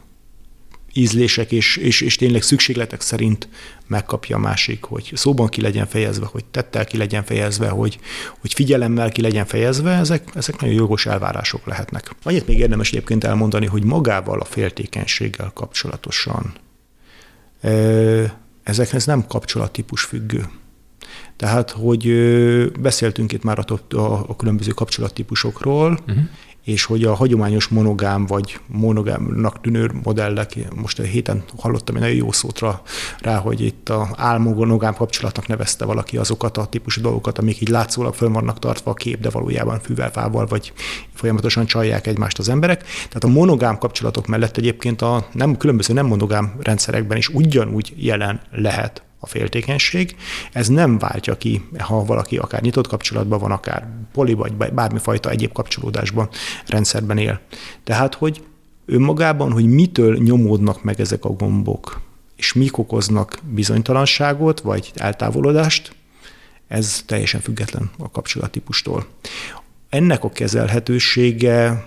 ízlések 0.92 1.53
és, 1.53 1.77
és, 1.77 2.00
és 2.00 2.16
tényleg 2.16 2.42
szükségletek 2.42 3.00
szerint 3.00 3.48
megkapja 3.87 4.37
a 4.37 4.38
másik, 4.38 4.85
hogy 4.85 5.12
szóban 5.14 5.48
ki 5.48 5.61
legyen 5.61 5.87
fejezve, 5.87 6.27
hogy 6.27 6.44
tettel 6.44 6.85
ki 6.85 6.96
legyen 6.96 7.24
fejezve, 7.24 7.68
hogy, 7.68 7.98
hogy 8.40 8.53
figyelemmel 8.53 9.11
ki 9.11 9.20
legyen 9.20 9.46
fejezve, 9.46 9.90
ezek, 9.90 10.29
ezek 10.35 10.61
nagyon 10.61 10.74
jogos 10.74 11.07
elvárások 11.07 11.66
lehetnek. 11.66 12.11
Annyit 12.22 12.46
még 12.46 12.59
érdemes 12.59 12.88
egyébként 12.88 13.24
elmondani, 13.24 13.66
hogy 13.66 13.85
magával 13.85 14.40
a 14.40 14.44
féltékenységgel 14.44 15.50
kapcsolatosan 15.55 16.55
ezekhez 18.62 19.05
nem 19.05 19.27
kapcsolattípus 19.27 20.03
függő. 20.03 20.48
Tehát, 21.37 21.70
hogy 21.70 22.12
beszéltünk 22.81 23.33
itt 23.33 23.42
már 23.42 23.59
a, 23.59 23.97
a, 23.97 24.25
a 24.29 24.37
különböző 24.37 24.70
kapcsolattípusokról, 24.70 25.99
uh-huh. 26.07 26.25
és 26.64 26.85
hogy 26.85 27.05
a 27.05 27.14
hagyományos 27.14 27.68
monogám 27.68 28.27
vagy 28.27 28.61
monogámnak 28.66 29.61
tűnő 29.61 29.90
modellek, 30.03 30.57
most 30.75 30.99
a 30.99 31.03
héten 31.03 31.44
hallottam 31.57 31.94
egy 31.94 32.01
nagyon 32.01 32.16
jó 32.16 32.33
szótra 32.33 32.83
rá, 33.20 33.37
hogy 33.37 33.61
itt 33.61 33.88
a 33.88 34.09
álmonogám 34.16 34.94
kapcsolatnak 34.94 35.47
nevezte 35.47 35.85
valaki 35.85 36.16
azokat 36.16 36.57
a 36.57 36.66
típusú 36.66 37.01
dolgokat, 37.01 37.38
amik 37.38 37.61
így 37.61 37.68
látszólag 37.68 38.14
fönn 38.14 38.33
vannak 38.33 38.59
tartva 38.59 38.90
a 38.90 38.94
kép, 38.94 39.20
de 39.20 39.31
valójában 39.31 39.81
fűvel, 39.81 40.11
fával, 40.11 40.47
vagy 40.47 40.73
folyamatosan 41.14 41.66
csalják 41.66 42.07
egymást 42.07 42.38
az 42.38 42.49
emberek. 42.49 42.83
Tehát 42.83 43.25
a 43.25 43.29
monogám 43.29 43.79
kapcsolatok 43.79 44.27
mellett 44.27 44.57
egyébként 44.57 45.03
a 45.03 45.27
nem, 45.33 45.57
különböző 45.57 45.92
nem 45.92 46.07
monogám 46.07 46.55
rendszerekben 46.61 47.16
is 47.16 47.29
ugyanúgy 47.29 47.92
jelen 47.97 48.40
lehet 48.51 49.03
a 49.25 49.27
féltékenység. 49.27 50.17
Ez 50.53 50.69
nem 50.69 50.99
váltja 50.99 51.37
ki, 51.37 51.69
ha 51.79 52.05
valaki 52.05 52.37
akár 52.37 52.63
nyitott 52.63 52.87
kapcsolatban 52.87 53.39
van, 53.39 53.51
akár 53.51 53.89
poli 54.13 54.33
vagy 54.33 54.53
bármifajta 54.53 55.31
egyéb 55.31 55.53
kapcsolódásban, 55.53 56.29
rendszerben 56.67 57.19
él. 57.19 57.41
Tehát, 57.85 58.15
hogy 58.15 58.43
önmagában, 58.87 59.53
hogy 59.53 59.67
mitől 59.67 60.17
nyomódnak 60.17 60.83
meg 60.83 61.01
ezek 61.01 61.25
a 61.25 61.33
gombok, 61.33 62.01
és 62.37 62.53
mik 62.53 62.79
okoznak 62.79 63.39
bizonytalanságot, 63.51 64.61
vagy 64.61 64.93
eltávolodást, 64.95 65.95
ez 66.69 67.03
teljesen 67.07 67.41
független 67.41 67.91
a 67.99 68.11
kapcsolattípustól. 68.11 69.07
Ennek 69.89 70.25
a 70.25 70.31
kezelhetősége, 70.31 71.85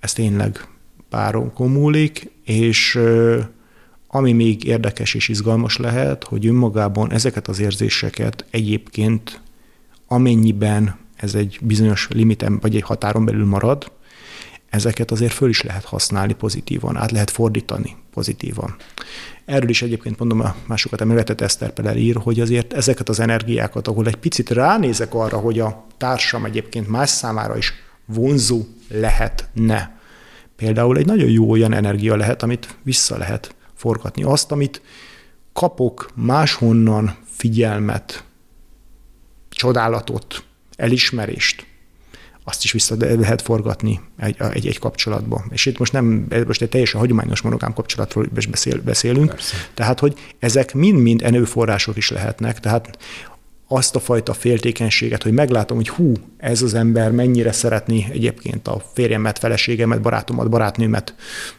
ez 0.00 0.12
tényleg 0.12 0.68
páron 1.08 1.52
múlik, 1.56 2.30
és 2.44 2.98
ami 4.10 4.32
még 4.32 4.64
érdekes 4.64 5.14
és 5.14 5.28
izgalmas 5.28 5.76
lehet, 5.76 6.24
hogy 6.24 6.46
önmagában 6.46 7.12
ezeket 7.12 7.48
az 7.48 7.60
érzéseket 7.60 8.44
egyébként 8.50 9.40
amennyiben 10.06 10.98
ez 11.16 11.34
egy 11.34 11.58
bizonyos 11.62 12.08
limiten 12.10 12.58
vagy 12.58 12.76
egy 12.76 12.82
határon 12.82 13.24
belül 13.24 13.46
marad, 13.46 13.92
ezeket 14.70 15.10
azért 15.10 15.32
föl 15.32 15.48
is 15.48 15.62
lehet 15.62 15.84
használni 15.84 16.32
pozitívan, 16.32 16.96
át 16.96 17.10
lehet 17.10 17.30
fordítani 17.30 17.96
pozitívan. 18.12 18.76
Erről 19.44 19.68
is 19.68 19.82
egyébként 19.82 20.18
mondom, 20.18 20.40
a 20.40 20.54
másokat 20.66 21.00
emlegetett 21.00 21.40
Eszter 21.40 21.70
Peler 21.70 21.96
ír, 21.96 22.16
hogy 22.16 22.40
azért 22.40 22.72
ezeket 22.72 23.08
az 23.08 23.20
energiákat, 23.20 23.88
ahol 23.88 24.06
egy 24.06 24.16
picit 24.16 24.50
ránézek 24.50 25.14
arra, 25.14 25.38
hogy 25.38 25.60
a 25.60 25.86
társam 25.96 26.44
egyébként 26.44 26.88
más 26.88 27.10
számára 27.10 27.56
is 27.56 27.72
vonzó 28.04 28.64
lehetne. 28.88 29.98
Például 30.56 30.96
egy 30.96 31.06
nagyon 31.06 31.30
jó 31.30 31.50
olyan 31.50 31.72
energia 31.72 32.16
lehet, 32.16 32.42
amit 32.42 32.76
vissza 32.82 33.18
lehet 33.18 33.54
forgatni. 33.80 34.22
Azt, 34.22 34.52
amit 34.52 34.82
kapok 35.52 36.10
máshonnan 36.14 37.16
figyelmet, 37.24 38.24
csodálatot, 39.48 40.44
elismerést, 40.76 41.66
azt 42.44 42.64
is 42.64 42.72
vissza 42.72 42.94
lehet 42.98 43.42
forgatni 43.42 44.00
egy, 44.18 44.36
egy, 44.52 44.66
egy 44.66 44.78
kapcsolatba. 44.78 45.44
És 45.50 45.66
itt 45.66 45.78
most 45.78 45.92
nem, 45.92 46.26
most 46.46 46.62
egy 46.62 46.68
teljesen 46.68 47.00
hagyományos 47.00 47.40
monogám 47.40 47.72
kapcsolatról 47.72 48.28
is 48.36 48.46
beszél, 48.46 48.80
beszélünk, 48.82 49.30
Persze. 49.30 49.56
tehát 49.74 50.00
hogy 50.00 50.18
ezek 50.38 50.74
mind-mind 50.74 51.22
erőforrások 51.22 51.96
is 51.96 52.10
lehetnek, 52.10 52.60
tehát 52.60 52.98
azt 53.72 53.96
a 53.96 54.00
fajta 54.00 54.32
féltékenységet, 54.32 55.22
hogy 55.22 55.32
meglátom, 55.32 55.76
hogy 55.76 55.88
hú, 55.88 56.12
ez 56.36 56.62
az 56.62 56.74
ember 56.74 57.10
mennyire 57.10 57.52
szeretni 57.52 58.06
egyébként 58.12 58.68
a 58.68 58.82
férjemet, 58.92 59.38
feleségemet, 59.38 60.00
barátomat, 60.00 60.50
barátnőmet 60.50 61.14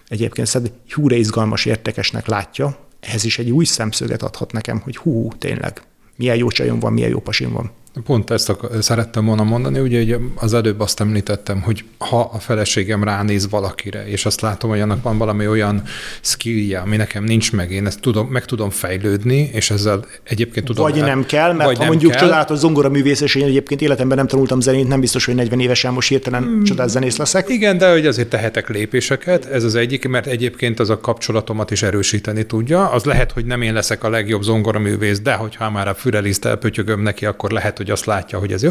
egyébként 0.08 0.48
szed, 0.48 0.72
húra 0.94 1.16
izgalmas, 1.16 1.66
értekesnek 1.66 2.28
látja, 2.28 2.78
ez 3.00 3.24
is 3.24 3.40
egy 3.40 3.50
új 3.50 3.66
szemszöget 3.66 4.24
adhat 4.24 4.52
nekem, 4.52 4.80
hogy 4.80 4.98
hú, 4.98 5.28
tényleg, 5.38 5.82
milyen 6.16 6.36
jó 6.36 6.50
csajom 6.50 6.80
van, 6.80 6.94
milyen 6.94 7.10
jó 7.10 7.20
pasim 7.20 7.52
van. 7.52 7.72
Pont 8.06 8.30
ezt 8.30 8.56
szerettem 8.80 9.26
volna 9.26 9.44
mondani, 9.44 9.80
ugye, 9.80 10.02
ugye 10.02 10.18
az 10.36 10.54
előbb 10.54 10.80
azt 10.80 11.00
említettem, 11.00 11.62
hogy 11.62 11.84
ha 11.98 12.30
a 12.34 12.40
feleségem 12.40 13.04
ránéz 13.04 13.50
valakire, 13.50 14.08
és 14.08 14.26
azt 14.26 14.42
látom, 14.42 14.70
hogy 14.70 14.80
annak 14.80 15.04
van 15.04 15.18
valami 15.18 15.48
olyan 15.48 15.84
skillje, 16.22 16.80
ami 16.80 16.96
nekem 16.96 17.24
nincs 17.24 17.52
meg, 17.52 17.72
én 17.72 17.86
ezt 17.86 18.00
tudom, 18.00 18.28
meg 18.28 18.46
tudom 18.46 18.70
fejlődni, 18.70 19.50
és 19.54 19.72
ezzel 19.72 20.06
egyébként 20.24 20.66
tudom... 20.66 20.84
Vagy 20.84 21.00
el, 21.00 21.06
nem 21.06 21.26
kell, 21.26 21.54
mert 21.54 21.78
ha 21.78 21.86
mondjuk 21.86 22.12
kell. 22.12 22.22
csodálatos 22.22 22.58
zongoraművész, 22.58 23.22
és 23.22 23.36
én 23.36 23.46
egyébként 23.46 23.82
életemben 23.82 24.18
nem 24.18 24.28
tanultam 24.28 24.60
zenét, 24.60 24.88
nem 24.88 25.00
biztos, 25.00 25.26
hogy 25.26 25.36
40 25.36 25.60
évesen 25.60 25.94
most 25.94 26.10
hirtelen 26.10 26.44
hmm. 26.44 26.64
csodás 26.64 26.90
zenész 26.90 27.18
leszek. 27.18 27.50
Igen, 27.50 27.78
de 27.78 27.92
hogy 27.92 28.06
azért 28.06 28.30
tehetek 28.30 28.70
lépéseket, 28.70 29.46
ez 29.46 29.64
az 29.64 29.76
egyik, 29.76 30.08
mert 30.08 30.28
egyébként 30.28 30.80
az 30.80 30.90
a 30.90 31.00
kapcsolatomat 31.00 31.72
is 31.72 31.84
erősíteni 31.84 32.46
tudja. 32.46 32.90
Az 32.90 33.04
lehet, 33.04 33.32
hogy 33.32 33.46
nem 33.46 33.62
én 33.62 33.74
leszek 33.74 34.04
a 34.04 34.10
legjobb 34.10 34.42
zongoraművész, 34.42 35.20
de 35.20 35.34
hogyha 35.34 35.70
már 35.70 35.88
a 35.88 35.94
fürelisztel 35.94 36.52
elpötyögöm 36.52 37.02
neki, 37.02 37.26
akkor 37.26 37.52
lehet, 37.52 37.78
hogy 37.82 37.92
azt 37.92 38.06
látja, 38.06 38.40
hogy 38.40 38.52
ez 38.52 38.64
jó. 38.64 38.70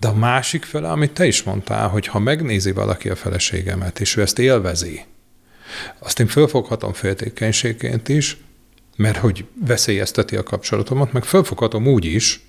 De 0.00 0.08
a 0.08 0.14
másik 0.14 0.64
fele, 0.64 0.90
amit 0.90 1.12
te 1.12 1.26
is 1.26 1.42
mondtál, 1.42 1.88
hogy 1.88 2.06
ha 2.06 2.18
megnézi 2.18 2.72
valaki 2.72 3.08
a 3.08 3.16
feleségemet, 3.16 4.00
és 4.00 4.16
ő 4.16 4.22
ezt 4.22 4.38
élvezi, 4.38 5.04
azt 5.98 6.20
én 6.20 6.26
fölfoghatom 6.26 6.92
féltékenységként 6.92 8.08
is, 8.08 8.36
mert 8.96 9.16
hogy 9.16 9.44
veszélyezteti 9.66 10.36
a 10.36 10.42
kapcsolatomat, 10.42 11.12
meg 11.12 11.24
fölfoghatom 11.24 11.86
úgy 11.86 12.04
is, 12.04 12.40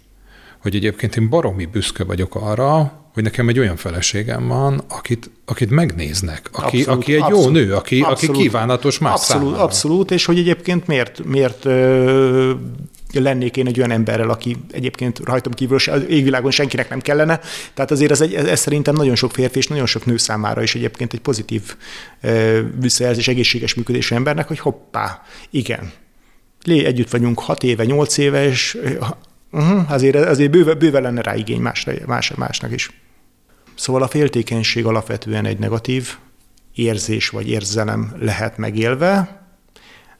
hogy 0.61 0.75
egyébként 0.75 1.15
én 1.15 1.29
baromi 1.29 1.65
büszke 1.65 2.03
vagyok 2.03 2.35
arra, 2.35 3.01
hogy 3.13 3.23
nekem 3.23 3.49
egy 3.49 3.59
olyan 3.59 3.75
feleségem 3.75 4.47
van, 4.47 4.83
akit, 4.89 5.29
akit 5.45 5.69
megnéznek, 5.69 6.49
aki, 6.51 6.77
abszolút, 6.77 7.01
aki 7.01 7.13
egy 7.13 7.21
abszolút, 7.21 7.45
jó 7.45 7.49
nő, 7.49 7.73
aki, 7.73 8.01
abszolút, 8.01 8.35
aki 8.35 8.43
kívánatos 8.43 8.97
más 8.97 9.13
abszolút, 9.13 9.43
számára. 9.43 9.63
Abszolút, 9.63 10.11
és 10.11 10.25
hogy 10.25 10.37
egyébként 10.37 10.87
miért, 10.87 11.23
miért 11.25 11.65
ö, 11.65 12.51
lennék 13.21 13.57
én 13.57 13.67
egy 13.67 13.77
olyan 13.77 13.91
emberrel, 13.91 14.29
aki 14.29 14.57
egyébként 14.71 15.19
rajtam 15.19 15.53
kívül 15.53 15.79
égvilágon 16.07 16.51
senkinek 16.51 16.89
nem 16.89 16.99
kellene. 16.99 17.39
Tehát 17.73 17.91
azért 17.91 18.11
ez, 18.11 18.21
egy, 18.21 18.33
ez 18.33 18.59
szerintem 18.59 18.95
nagyon 18.95 19.15
sok 19.15 19.31
férfi 19.31 19.57
és 19.57 19.67
nagyon 19.67 19.85
sok 19.85 20.05
nő 20.05 20.17
számára 20.17 20.61
is 20.61 20.75
egyébként 20.75 21.13
egy 21.13 21.19
pozitív 21.19 21.75
visszajelzés, 22.79 23.27
egészséges 23.27 23.73
működésű 23.73 24.15
embernek, 24.15 24.47
hogy 24.47 24.59
hoppá, 24.59 25.21
igen, 25.49 25.91
lé, 26.63 26.85
együtt 26.85 27.09
vagyunk 27.09 27.39
hat 27.39 27.63
éve, 27.63 27.85
nyolc 27.85 28.17
éve, 28.17 28.47
és 28.47 28.77
uh-huh, 29.51 29.91
azért, 29.91 30.15
azért 30.15 30.51
bőve, 30.51 30.73
bőve 30.73 30.99
lenne 30.99 31.21
rá 31.21 31.35
igény 31.35 31.61
másra, 31.61 31.93
más, 32.05 32.33
másnak 32.35 32.71
is. 32.71 32.91
Szóval 33.75 34.03
a 34.03 34.07
féltékenység 34.07 34.85
alapvetően 34.85 35.45
egy 35.45 35.59
negatív 35.59 36.17
érzés 36.75 37.29
vagy 37.29 37.49
érzelem 37.49 38.13
lehet 38.19 38.57
megélve, 38.57 39.41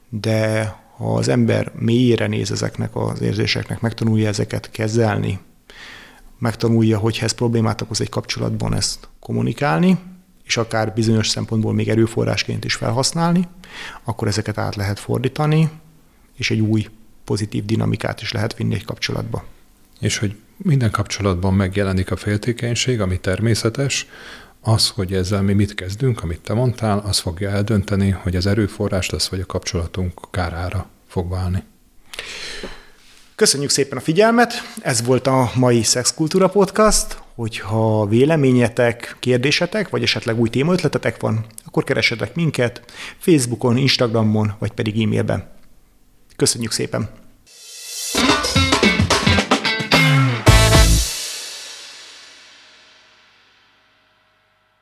de 0.08 0.72
ha 1.04 1.14
az 1.14 1.28
ember 1.28 1.72
mélyére 1.78 2.26
néz 2.26 2.50
ezeknek 2.50 2.96
az 2.96 3.20
érzéseknek, 3.20 3.80
megtanulja 3.80 4.28
ezeket 4.28 4.70
kezelni, 4.70 5.38
megtanulja, 6.38 6.98
hogy 6.98 7.18
ez 7.22 7.32
problémát 7.32 7.80
okoz 7.80 8.00
egy 8.00 8.08
kapcsolatban 8.08 8.74
ezt 8.74 9.08
kommunikálni, 9.20 9.98
és 10.44 10.56
akár 10.56 10.92
bizonyos 10.94 11.28
szempontból 11.28 11.72
még 11.72 11.88
erőforrásként 11.88 12.64
is 12.64 12.74
felhasználni, 12.74 13.48
akkor 14.04 14.28
ezeket 14.28 14.58
át 14.58 14.76
lehet 14.76 14.98
fordítani, 14.98 15.70
és 16.36 16.50
egy 16.50 16.60
új 16.60 16.86
pozitív 17.24 17.64
dinamikát 17.64 18.20
is 18.20 18.32
lehet 18.32 18.56
vinni 18.56 18.74
egy 18.74 18.84
kapcsolatba. 18.84 19.44
És 20.00 20.18
hogy 20.18 20.36
minden 20.56 20.90
kapcsolatban 20.90 21.54
megjelenik 21.54 22.10
a 22.10 22.16
féltékenység, 22.16 23.00
ami 23.00 23.20
természetes, 23.20 24.06
az, 24.60 24.88
hogy 24.88 25.12
ezzel 25.12 25.42
mi 25.42 25.52
mit 25.52 25.74
kezdünk, 25.74 26.22
amit 26.22 26.40
te 26.40 26.54
mondtál, 26.54 26.98
az 26.98 27.18
fogja 27.18 27.50
eldönteni, 27.50 28.10
hogy 28.10 28.36
az 28.36 28.46
erőforrás 28.46 29.10
lesz, 29.10 29.28
vagy 29.28 29.40
a 29.40 29.46
kapcsolatunk 29.46 30.20
kárára 30.30 30.92
fog 31.14 31.30
válni. 31.30 31.62
Köszönjük 33.34 33.70
szépen 33.70 33.98
a 33.98 34.00
figyelmet, 34.00 34.52
ez 34.80 35.04
volt 35.04 35.26
a 35.26 35.50
mai 35.54 35.82
Szexkultúra 35.82 36.48
Podcast. 36.48 37.22
Hogyha 37.34 38.06
véleményetek, 38.06 39.16
kérdésetek, 39.20 39.88
vagy 39.88 40.02
esetleg 40.02 40.40
új 40.40 40.48
témaötletetek 40.48 41.20
van, 41.20 41.46
akkor 41.64 41.84
keresetek 41.84 42.34
minket 42.34 42.82
Facebookon, 43.18 43.76
Instagramon, 43.76 44.52
vagy 44.58 44.72
pedig 44.72 45.02
e-mailben. 45.02 45.50
Köszönjük 46.36 46.72
szépen! 46.72 47.23